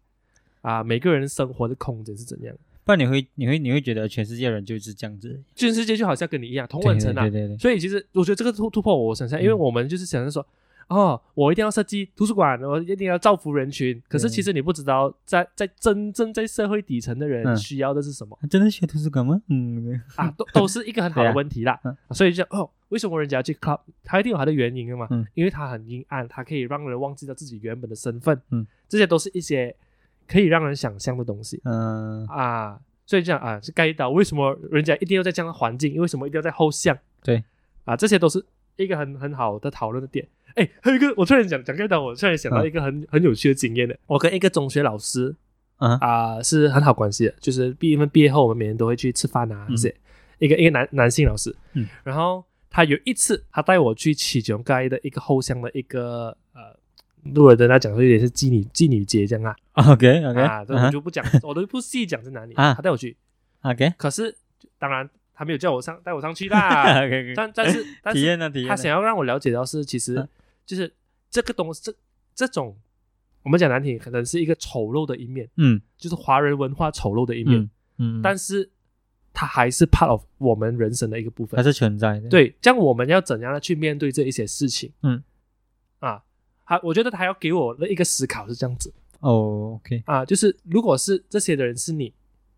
[0.61, 2.55] 啊，每个人生活的空间是怎样。
[2.85, 7.23] 不然你会你会你会觉得全世界人就是这样子，全世界就好像跟你一样同文层啊。
[7.23, 9.57] 对，对对对，所以其实我觉得这个突突破我想象，因为嗯。
[9.57, 10.45] 我们就是想着说，
[10.87, 13.99] 哦，我一定要设计图书馆，我一定要造福人群。
[14.07, 17.57] 可是其实你不知道在，在真正在社会底层的人嗯。
[17.57, 19.41] 需要的是什么、真的需要图书馆吗？
[19.49, 21.79] 嗯，啊，都都是一个很好的问题啦。
[21.83, 21.97] 嗯。
[22.11, 23.79] 所以就哦，为什么人家要去 club？
[24.03, 25.25] 他一定有他的原因的嘛，嗯。
[25.33, 28.39] 因为他很阴暗，他可以让人忘记掉自己原本的身份。
[28.51, 29.75] 嗯，这些都是一些
[30.27, 31.61] 可以让人想象的东西。
[31.65, 35.95] 嗯，啊，所以这样啊，是该到为什么人家一定要在这样的环境？
[35.95, 36.97] 为什么一定要在后巷？
[37.23, 37.43] 对
[37.83, 38.45] 啊，这些都是
[38.77, 40.27] 一个很很好的讨论的点。
[40.55, 43.97] 哎，还有一个，我突然讲讲该到，我突然想到嗯一个很、很有趣的经验的。
[44.07, 45.35] 我跟一个中学老师
[45.77, 49.95] 嗯啊、是很好关系的，就是毕因为毕业后我们每年都会去吃饭啊，嗯这些、
[50.39, 56.37] 一个一个男男性老师，嗯，然后他有一次他带我去启琼街的一个后巷的一个呃，
[57.33, 59.55] 路人跟他讲说有点是妓女妓女街这样啊
[59.91, 62.73] ，OK OK，啊，这我就不讲，我都不细讲在哪里，啊。
[62.73, 63.17] 他带我去
[63.61, 63.93] ，OK。
[63.97, 64.35] 可是
[64.77, 67.83] 当然他没有叫我上带我上去啦， OK，但 但是
[68.13, 70.29] 体验呢体验，他想要让我了解到是，其实嗯
[70.65, 70.93] 就是
[71.29, 71.93] 这个东西，这
[72.33, 72.77] 这种
[73.43, 75.81] 我们讲难听，可能是一个丑陋的一面，嗯。
[75.97, 77.59] 就是华人文化丑陋的一面，
[77.97, 78.69] 嗯嗯，但是
[79.33, 81.57] 它还是 part of 我们人生的一个部分。
[81.57, 84.91] 它是存在的，，对，这样我们要怎样的去面对这一些事情？
[85.03, 85.23] 嗯，
[85.99, 86.21] 啊，
[86.65, 88.93] 他我觉得他要给我的一个思考是这样子。
[89.19, 92.13] 哦 OK，啊，就是如果是这些的人是你，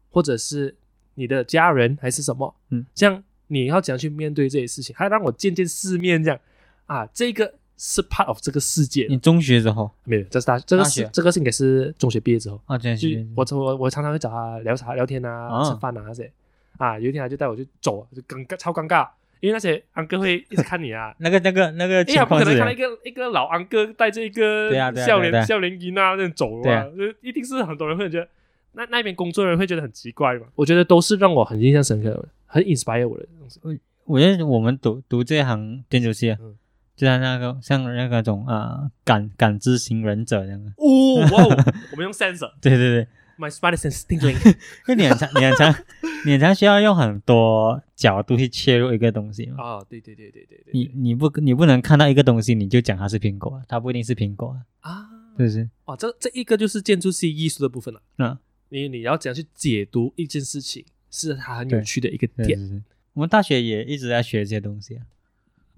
[0.09, 0.75] 或者是
[1.15, 4.95] 你的家人还是什么，嗯，这样你要怎样去面对这些事情？
[4.95, 6.39] 还让我见见世面，这样。
[6.87, 9.07] 啊，这个是 part of 这个世界。
[9.09, 9.91] 你中学之后？
[10.03, 16.31] 没有，这是大这个是这个是应该是中学毕业之后，啊，这样就我我我常常会找他聊茶聊天啊，哦吃饭啊这些。
[16.77, 19.07] 啊，有一天他就带我去走，就尴尬超尴尬，
[19.39, 25.41] 因为那些安哥会 一直看你啊，那个那个那个哎呀，不可能看到一个一个老安哥带着一个对啊对啊笑对啊对啊。
[25.41, 26.81] 脸笑脸音啊那种走对啊。
[26.81, 28.27] 啊，就一定是很多人会觉得
[28.73, 30.47] 那那边工作人员会觉得很奇怪嘛。
[30.55, 33.59] 我觉得都是让我很印象深刻的，很 inspire 我的东西。
[34.05, 36.55] 我觉得我们读读这行建筑系啊嗯，
[36.95, 40.63] 就像那个像那个种啊感感知型忍者这样。
[40.63, 44.35] 的，哦哇哦，我们用 sensor 对对 对，my spider sense tingling
[44.87, 45.75] 因为你很常你很常
[46.25, 49.55] 你很常需要用很多角度去切入一个东西嘛。
[49.63, 55.69] 哦，对对对对对对，你你不你不能看到一个东西你就讲它是苹果，它不一定是苹果，啊，是不是？
[55.85, 58.01] 哇，这这一个就是建筑系艺术的部分了。
[58.17, 58.37] 那
[58.69, 62.47] 你你要怎样去解读一件事情，是它很有趣的一个点。
[62.47, 62.81] 对对对，
[63.13, 65.05] 我们大学也一直在学这些东西啊。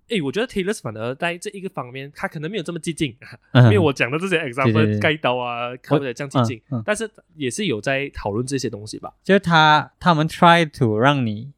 [0.09, 3.15] 诶，我觉得 Taylor 反而在这一个方面，他可能没有这么激进，
[3.53, 6.83] 嗯因为我讲的这些 example 对盖刀啊，或者这样激进，嗯嗯。
[6.85, 9.13] 但是也是有在讨论这些东西吧。
[9.23, 11.51] 就是他他们 try to 让你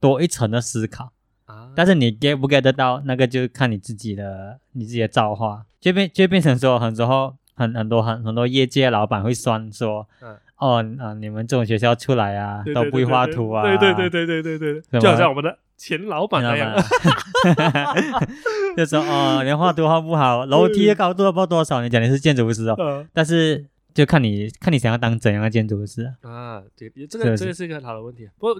[0.00, 1.12] 多一层的思考，
[1.46, 10.36] 啊，但是你 get 不 get 得到，那个就看你自己的你自己的造化，就变就变成说，很多时候很很多很很多业界老板会酸说，嗯。
[10.58, 16.76] 哦啊、你们这种学校出来啊，对都不会画图啊，对对对对对对对，就好像我们的前老板那样。
[18.76, 23.64] 就说哦，连画图画不好，楼梯的高度都不知道多少，你讲你是建筑师哦，呃但是
[23.94, 28.28] 就看你看你想要当怎样的建筑师啊，啊，对，这个这个是一个很好的问题。
[28.38, 28.54] 不过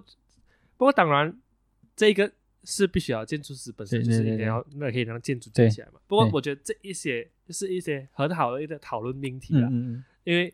[0.77, 1.35] 不过当然，
[1.95, 2.31] 这个
[2.65, 6.01] 是必须要建筑师本身就是一定要那可以让建筑建起来嘛。
[6.07, 10.53] 不过我觉得这一些就是一些很好的一个讨论命题啦，嗯嗯嗯，因为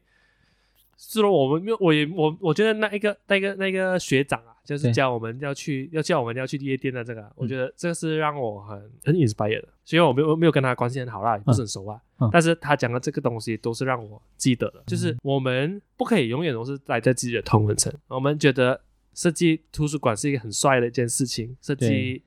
[0.97, 4.93] 是说我们没有，我也我我觉得那一个那个那个学长啊，就是对。
[4.93, 7.49] 教我们要去要叫我们要去夜店的这个啊，我嗯。
[7.49, 9.69] 觉得这个是让我很很 inspire 的。
[9.85, 12.29] 虽然我没有没有跟他关系很好啦，也不是很熟啊，嗯。
[12.33, 17.93] 但是他讲的这个东西都是让我记得的，就是我们不可以永远都是待在自己的同文层。
[18.09, 18.81] 我们觉得
[19.13, 22.23] 设计图书馆是一个很帅的一件事情，设计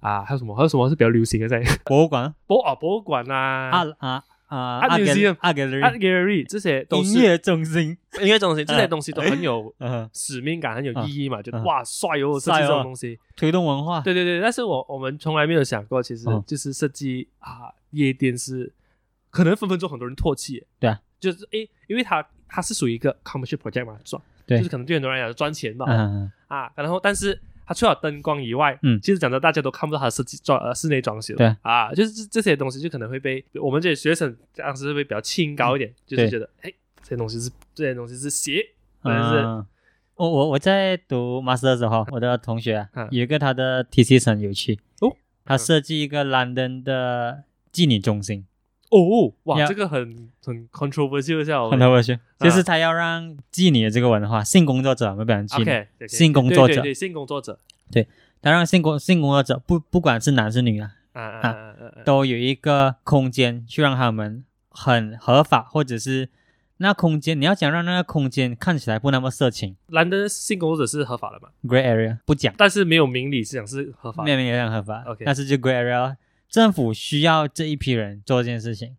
[0.00, 1.62] 啊还有什么还有什么是比较流行的在？
[1.84, 3.78] 博物馆博啊博物馆啊啊。
[3.80, 14.40] 啊啊 Art 阿 museum 阿 art gallery 这些都是音乐中心，音乐中心这些东西都很有嗯，使命感，很有意义嘛，觉得嗯哇帅哦，设计这种东西，推动文化，对对对。
[14.40, 16.42] 但是我我们从来没有想过，其实嗯。
[16.46, 18.72] 就是设计啊，夜店是
[19.30, 29.00] 可能分分钟很多人唾弃，对啊，就是诶，因为它它是属于一个 commercial project 嘛，赚，就是可能对很多人来讲赚钱嘛，嗯，啊，然后但是它除了灯光以外，嗯。
[29.00, 31.54] 其实讲的大家都看不到它的设计装呃室内装修，对。
[31.62, 38.64] 啊，就是这这些东西就可能会被我们这些学生当时会比较清高一点，就是觉得哎，这些东西是这些东西是邪，
[39.00, 39.66] 或者是嗯，
[40.14, 43.08] 我我我在读 master 的时候，我的同学啊嗯。
[43.10, 48.46] 有一个他的 thesis 很有趣哦，他设计一个 London 的妓女中心，
[48.90, 49.66] 哦，哇，呀。
[49.66, 51.70] 这个很很 controversial 一下哦。
[51.70, 56.74] 很多趣，就是他要让妓女的这个文化，性工作者我们不讲妓女，OK，性工作者。
[56.74, 57.58] 对对对性工作者，
[57.90, 58.06] 对
[58.40, 66.28] 他让性工性工作者不不管是男是女啊，啊啊啊都有一个空间去让他们很合法，或者是
[66.78, 69.74] 那空间你要讲让那个空间看起来不那么色情。
[69.88, 72.54] 兰登性工作者是合法的嘛？，gray area 不讲。
[72.58, 74.24] 但是没有明理是讲是合法的。
[74.24, 76.14] 没有没有任何合法 OK 但是就 gray area，
[76.48, 78.96] 政府需要这一批人做这件事情，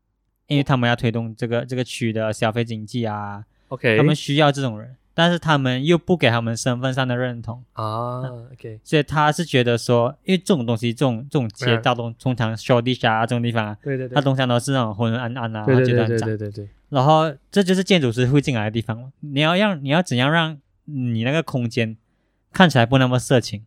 [0.48, 8.22] 因为他们要推动这个这个区的消费经济啊，OK，他们需要这种人，但是他们又不给他们身份上的认同，啊
[8.54, 19.12] ，OK，所以他是觉得说，因为这种东西，这种这种街嗯道通通常 i s h 啊这种地方啊，对对对，它通常都是那种昏昏暗暗啊，对对对觉得很脏对对对对，然后这就是建筑师会进来的地方嘛。
[19.22, 21.98] 你要让你要怎样让你那个空间
[22.54, 23.66] 看起来不那么色情，啊，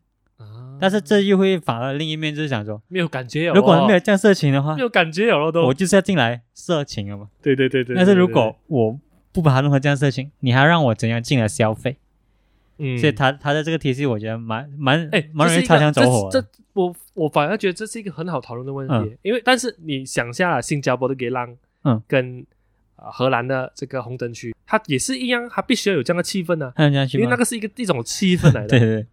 [0.80, 7.28] 但是这又会反而另一面就是想说，没有感觉有，如果没有这样色情的话没，有感觉有了都我，就是要进来色情了嘛。
[7.42, 7.94] 对对对对。
[7.94, 8.98] 但是如果我
[9.32, 11.96] 不把它弄成这样色情，你还让我怎样进来消费？
[12.78, 16.40] 嗯，所以他他的这个体系，我觉得蛮蛮哎，蛮容易擦枪走火的。
[16.40, 21.54] 这这我我反而觉得这是一个很好讨论的问题，嗯因为但是你想下新加坡的给浪，
[21.84, 22.46] 嗯，跟
[22.96, 27.36] 呃荷兰的这个红灯区，它也是一样，它必须要有这样的气氛呢、还有这样去吗因为那？
[27.36, 28.68] 个是一个一种气氛来的。
[28.68, 29.06] 对 对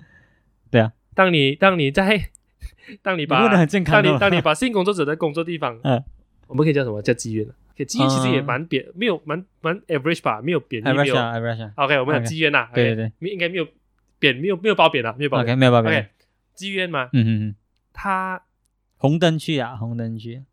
[0.72, 2.30] 对，当你当你在
[3.01, 6.01] 当你把你问的很健康的当你当你把性工作者的工作地方，嗯，
[6.45, 7.01] 我们可以叫什么？
[7.01, 7.51] 叫妓院啊？
[7.76, 11.15] 可以妓院其实也蛮扁，没有蛮蛮 average 吧，没有贬义，没有。
[11.15, 11.72] 啊 average 啊。
[11.76, 13.11] OK，我们讲 OK 妓院呐，对 OK，对。
[13.20, 13.68] 对应该没有
[14.20, 15.45] 贬，没有没有褒贬啊，没有褒贬。
[15.47, 15.89] ，OK 没有办法。
[15.89, 16.07] OK，
[16.55, 17.55] 妓院嘛，嗯嗯嗯，
[17.93, 18.41] 它
[18.97, 20.43] 红灯区啊，红灯区。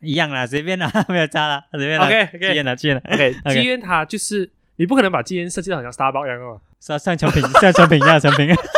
[0.00, 2.06] 一样啦，随便啦， 没有差啦，随便啦。
[2.06, 2.54] OK，OK。
[2.54, 3.00] 去啦去啦。
[3.04, 8.48] OK，OK 妓院它就是你不可能把妓院设计的好像 Starbucks 一样哦，像像成品像成品一样成品。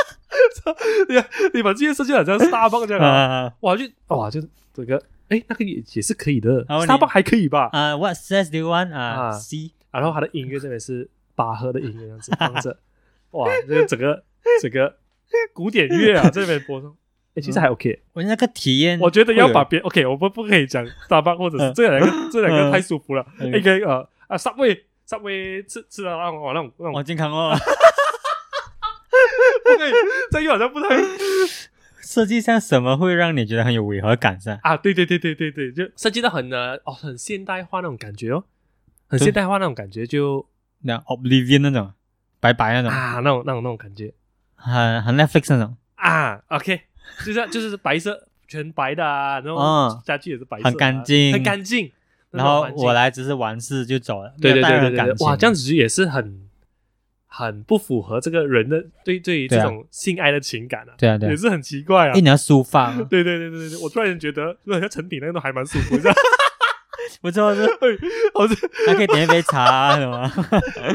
[1.55, 3.09] 你把妓院设计的好像 Starbucks 这样啊，
[3.47, 4.41] 啊哇就哇就
[4.75, 7.69] 这个哎那个也也是可以的然后你，Starbucks 还可以吧？
[7.73, 9.73] 啊，What says do you want 啊啊？C。
[9.91, 12.79] 然后它的音乐这边是巴赫的音乐这样子放着，
[13.33, 14.23] 哇，这个整个
[14.61, 14.97] 整个
[15.53, 16.91] 古典乐啊这边播送，
[17.35, 21.75] 哎其实还 OK，我那个体验，我觉得要把别 OK，我们不可以讲 Starbucks 或者是嗯。
[21.75, 22.73] 这两个这两个嗯。
[22.73, 23.53] 太舒服了，嗯。
[23.55, 27.57] 应该呃啊 Subway Subway 吃吃了那种那种那种好健康哦。
[29.77, 29.93] 不可以，
[30.33, 30.89] 这个好像不太
[32.03, 34.59] 设计上什么会让你觉得很有违和感噻？
[34.63, 38.45] 啊，对对对对对对，就设计的很呃哦，很现代化那种感觉哦，
[39.09, 40.47] 很现代化那种感觉就
[40.83, 41.93] 那 Oblivion 那种
[42.41, 44.13] 白白那种，啊那种那种那种感觉。
[44.55, 46.81] 很很 Netflix 那种，啊，OK，
[47.25, 50.03] 就是就是白色全白的啊，然后嗯。
[50.05, 51.33] 家具也是白色的啊，很干净。
[51.33, 51.91] 很干净。
[52.31, 56.46] 然后我来只是完事就走了，对对对对对哇，这样子也是很
[57.39, 62.13] 很不符合这个人的对对于这种性爱的情感啊，对啊对啊，也是很奇怪啊。
[62.15, 62.21] 哎，。
[62.21, 66.17] 你要抒发 嘛，对对对对对对，我突然觉得，好像成品那个都还蛮舒服， 这样，
[67.21, 67.63] 不错，是
[68.35, 68.55] 我是
[68.87, 70.33] 还可以点一杯茶啊什么，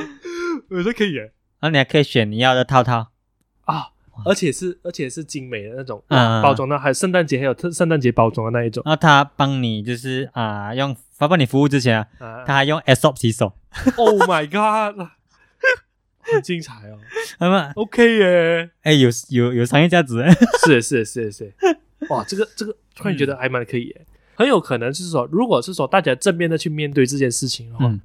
[0.71, 1.21] 我觉得可以耶。
[1.59, 3.11] 然后你还可以选你要的套套，
[3.65, 3.89] 啊，
[4.25, 8.81] 而且是而且是精美的那种嗯包装的，还有圣诞节还有特圣诞节包装的那一种。
[8.83, 12.43] 然后他帮你就是啊用，他帮你服务之前啊，啊。
[12.47, 13.53] 他还用 Aesop 洗手
[13.97, 15.07] ，，Oh my god，
[16.23, 16.97] 很精彩哦
[17.39, 20.23] 那么，OK 耶，哎有有有商业价值，
[20.65, 21.53] 是是是是，
[22.09, 24.05] 哇，这个这个突然觉得还蛮可以耶，
[24.35, 27.99] 很有可能是说，如果是说大家正面的去面对这件事情的话，嗯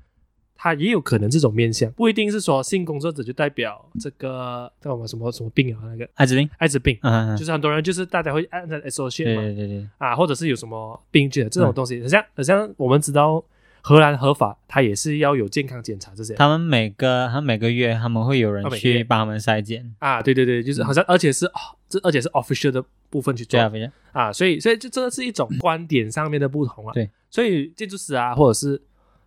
[0.59, 11.75] 它也有可能这种面向，不一定是说性工作者就代表这个叫什么什么什么病啊，那个艾滋病，艾滋病，嗯，就是很多人就是大家会按照 associate 对嘛，对对对，啊，或者是有什么病菌这种嗯。
[11.75, 13.45] 东西，很像很像我们知道
[13.87, 16.35] 荷兰合法，它也是要有健康检查这些。
[16.35, 23.61] 他们每个他每个月他们会有人去帮他们筛检，啊，对对对，就是好像而且是啊，这而且是 official 的部分去做。
[23.71, 26.93] 对啊，啊，所以所以这这是一种观点上面的不同啊。
[26.93, 28.83] 对，所以建筑师啊，或者是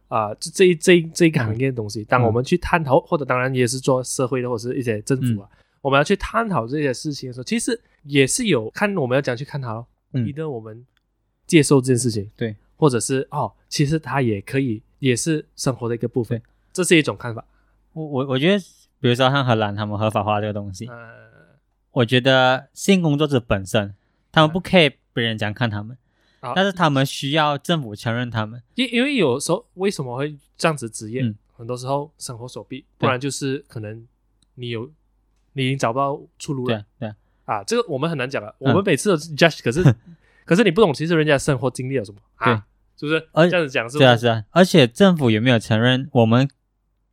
[0.09, 5.47] 啊，这这一这一这一个行业的东西，当我们去探讨，或者当然也是做社会的或者是一些政府啊，
[5.79, 9.87] 我们要去探讨这些事情的时候，其实也是有看我们要怎样去看它咯。
[10.11, 10.27] 嗯。
[10.27, 10.85] 一个我们
[11.47, 17.43] 接受这件事情，对，或者是哦，其实它也可以，也是生活的一个部分，这是一种看法。
[17.91, 18.59] 我我我觉得，
[19.01, 20.95] 比如说像荷兰他们合法化这个东西，呃，
[21.91, 23.93] 我觉得性工作者本身
[24.31, 25.97] 他们不 care 别人怎样看他们，
[26.39, 31.21] 好但是他们需要政府承认他们，因因为有时候为什么会这样子职业？
[31.21, 34.07] 嗯很多时候生活所逼，不然就是可能
[34.55, 34.89] 你有
[35.51, 37.15] 你已经找不到出路了对啊对啊，
[37.55, 38.55] 啊这个我们很难讲啊。
[38.59, 39.83] 我嗯们每次都 judge，可是
[40.45, 42.17] 可是你不懂，其实人家生活经历了什么？
[42.35, 42.65] 啊？
[42.97, 43.29] 是不是？
[43.31, 46.49] 而这样子讲是不对啊是啊，而且政府有没有承认我们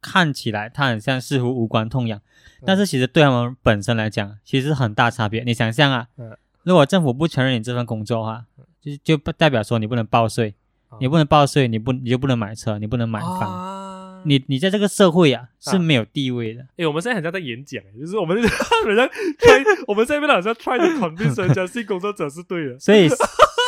[0.02, 2.20] 看起来他很像似乎无关痛痒，
[2.64, 5.44] 但是其实对他们本身来讲，其实很大差别。
[5.44, 8.44] 你想象啊嗯，如果政府不承认你这份工作的话，
[8.80, 10.54] 就就不代表说你不能报税，
[10.88, 13.40] 啊你不能报税，你不你就不能买车，你不能买房。
[13.40, 13.85] 啊
[14.26, 15.78] 你你在这个社会啊是啊。
[15.78, 19.08] 没有地位的，哎，我们现在很像在演讲，就是我们 好像
[19.38, 22.78] try，我们这边好像 try to convince 人家性工作者是对的。
[22.78, 23.08] 所以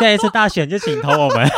[0.01, 1.49] 下一次大选就请投我们。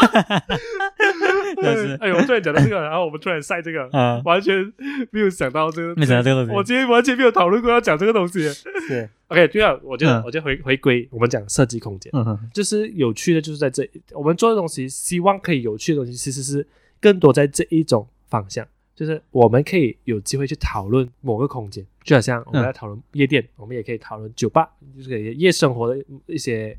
[1.57, 1.99] 就是。
[2.01, 4.73] 哎呦，我突然讲到这个，然后我们突然晒这个，啊，完全
[5.11, 6.57] 没有想到这个，没想到这个东西。
[6.57, 8.49] 我今天完全没有讨论过要讲这个东西。
[8.87, 10.23] 是，OK，对啊，我觉得，嗯。
[10.25, 16.67] 我觉得回回归我们讲设计空间，嗯哼，就是有趣的，就是在这我们做的东西，希望可以有趣的东西，其实是
[17.01, 18.67] 更多在这一种方向，
[19.01, 22.65] 就是我们可以有机会去讨论某个空间，就好像我们嗯。
[22.65, 26.77] 在讨论夜店，我们也可以讨论酒吧，就是给夜生活的一些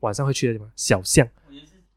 [0.00, 1.26] 晚上会去的地方，小巷，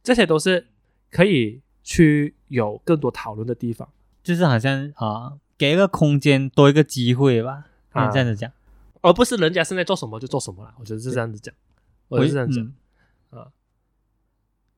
[0.01, 0.65] 这些都是
[1.11, 3.85] 可以去有更多讨论的地方。
[4.23, 8.03] 就是好像啊，给一个空间，多一个机会吧，啊。
[8.03, 8.49] 啊，这样子讲，
[9.01, 10.73] 而不是人家现在做什么就做什么了。
[10.79, 11.37] 我觉得是这样子。
[11.37, 11.53] 讲，
[12.07, 12.63] 我是这样讲。
[13.33, 13.45] 嗯。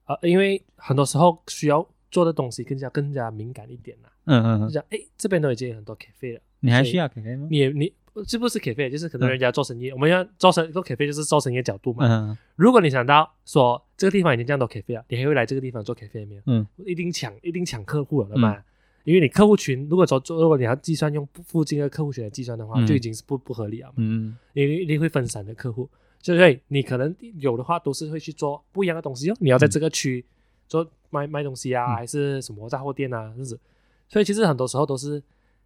[0.05, 4.11] 啊，因为很多时候需要做的东西更加更加敏感一点啦。
[4.25, 7.47] 嗯嗯嗯，就讲，哎，这边都已经有很多 cafe 了，你还需要可以吗？
[7.49, 7.93] 你你
[8.27, 12.05] 这不是 cafe，就是可能嗯人家做生意，我们要做生做 cafe 就是做生意的角度嘛。
[12.07, 16.41] 嗯如果你想到说这个地方已经这样多 cafe 了，你还会来这个地方做 cafe 没有？
[16.45, 18.61] 嗯，一定抢一定抢客户了的嘛。
[19.03, 23.93] 因为你客户群如果说做如果你要计算用附近的客户群来计算的话，嗯就已经是不不合理了嘛。
[23.97, 25.89] 嗯你你一定会分散的客户，
[26.19, 29.35] 所以你可能有的话都是会去做不一样的东西哦。
[29.39, 30.23] 你要在这个区
[30.71, 33.59] 做卖卖东西啊，嗯还是什么杂货店啊，这样子。
[34.07, 35.21] 所以其实很多时候都是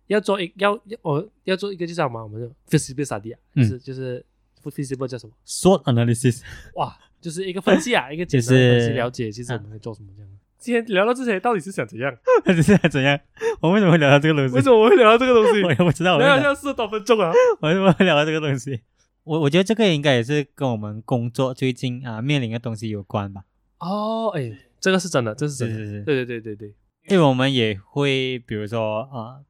[0.08, 2.48] 要做一要要我要做一个就叫什么，我们就
[2.78, 4.26] feasibility study 啊，嗯就是就是
[4.64, 6.42] feasible 叫什么？，SWOT analysis，
[6.74, 10.32] 哇，就是一个分析啊，一个简单的分析了解，其实我们在做什么这样。
[10.58, 12.12] 今天聊到这些，到底是想怎样？
[12.44, 13.20] 这 是怎样？
[13.62, 14.56] 我为什么会聊到这个东西？
[14.56, 15.62] 为什么我会聊到这个东西？
[15.62, 17.32] 我也不知道，我聊像四十多分钟啊！
[17.62, 18.82] 我为什么会聊到这个东西？
[19.24, 23.44] 我我觉得这个应该也是跟我们工作最近啊面临的东西有关吧。
[23.80, 24.52] 哦，哎，
[24.86, 25.78] 这个是真的，这是真的。
[25.78, 26.74] 是是是，对对对对对。
[27.10, 29.42] 因为我们也会，比如说啊、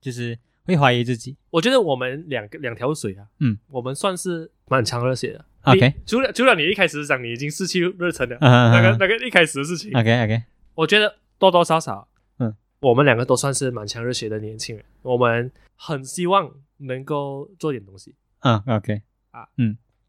[0.00, 1.36] 就是会怀疑自己。
[1.50, 5.44] 我觉得我们两个两条水啊，嗯，我们算是蛮强热血的。
[5.62, 10.42] OK 除了除了你一开始讲你已经失去热忱了，嗯那个那个一开始的事情，OK OK，
[10.74, 19.02] 我觉得多多少少，嗯，我们两个都算是蛮强热血的年轻人，我们很希望能够做点东西，嗯 OK，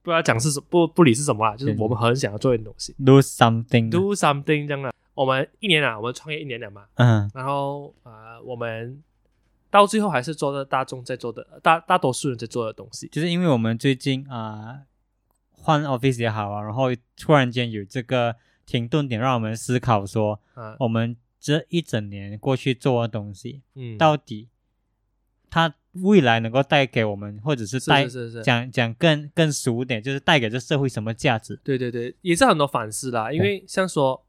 [0.01, 2.95] 不要讲是什不不理是什么啊，就是我们很想要做点东西。
[3.03, 4.93] Do something，，do something 这样的。
[5.13, 7.29] 我们一年啊，我们创业一年了嘛，嗯。
[7.33, 9.03] 然后啊、呃我们
[9.69, 14.81] 到最后还是做的大众在做的大大多数人在做的东西，就是因为我们最近啊、
[15.51, 16.85] 换 office 也好啊，然后
[17.15, 18.35] 突然间有这个
[18.65, 24.49] 停顿点，让我们思考说，啊，我们这一整年过去做的东西，嗯，到底
[25.49, 31.59] 它未来能够带给我们，或者是是带是是是，讲讲更更俗一点，就是带给这社会什么价值？
[31.63, 33.31] 对对对，也是很多反思啦。
[33.31, 34.23] 因为像说，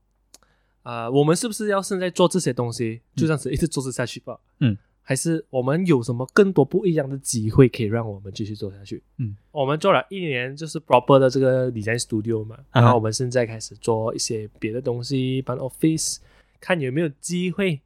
[0.82, 4.40] 啊、我们是不是要现在做这些东西，就这样子一直做下去吧？
[4.58, 9.00] 嗯，还是我们有什么更多不一样的机会可以让我们继续做下去？
[9.18, 16.16] 嗯，我们做了一年就是 proper 的这个 design studio 嘛，啊然后我们现在开始做一些别的东西，办 office，
[16.60, 17.80] 看有没有机会。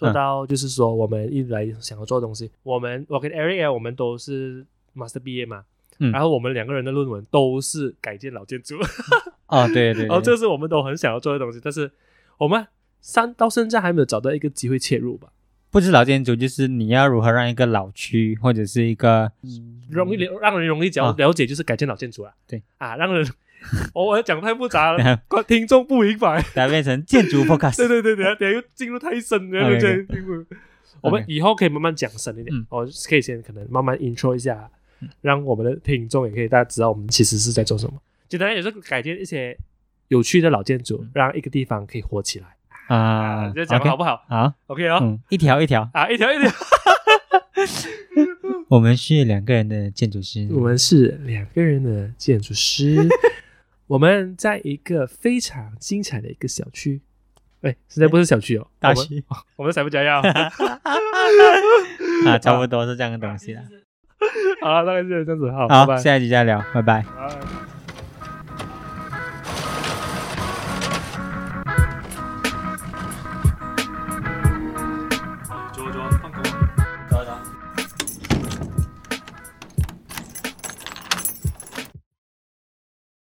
[0.00, 0.12] 做嗯。
[0.14, 4.64] 到就是说，我们一直来想要做的东西，我们我跟 Eric 啊，我们都是
[4.96, 5.64] master 毕业嘛，
[5.98, 6.10] 嗯。
[6.10, 8.76] 然后我们两个人的论文都是改建老建筑，
[9.46, 11.90] 哦，对对对， 然后这是我们都很想要做的东西，但是
[12.38, 12.66] 我们
[13.02, 15.28] 三到现在还没有找到一个机会切入吧，
[15.70, 19.30] 不止老建筑，就是你要如何让一个老区或者是一个
[19.90, 21.14] 容易了让人容易了啊。
[21.16, 22.62] 了解就是改建老建筑啊，对。
[22.78, 23.24] 啊，让人
[23.94, 27.76] 我 我讲太复杂了， 观听众不明白， 改变成建筑 podcast。
[27.76, 30.22] 对对对，等下等下又进入太深了对对对
[31.02, 34.70] 我们以后可以慢慢讲深一点嗯，我可以先可能慢慢 intro 一下，
[35.22, 37.94] 让我们的听众也可以大家知道我们其实是在做什么。
[38.28, 39.56] 简单也是改建一些
[40.08, 42.46] 有趣的老建筑，让一个地方可以活起来。
[42.88, 44.16] 啊这讲的好不好？
[44.28, 46.50] 好，？OK 哦，嗯，一条一条，啊，一条一条。
[48.68, 52.96] 我们是两个人的建筑师，我们是两个人的建筑师，
[53.90, 57.02] 我们在一个非常精彩的一个小区。
[57.62, 59.20] 哎，现在不是小区哦，大区
[59.56, 60.20] 我们才 不加药。
[62.24, 63.60] 啊，差不多是这样的东西了。
[64.62, 66.00] 好了，大概是这样子，好，好，拜拜。
[66.00, 67.02] 下一集再聊，拜拜。
[67.02, 67.36] 拜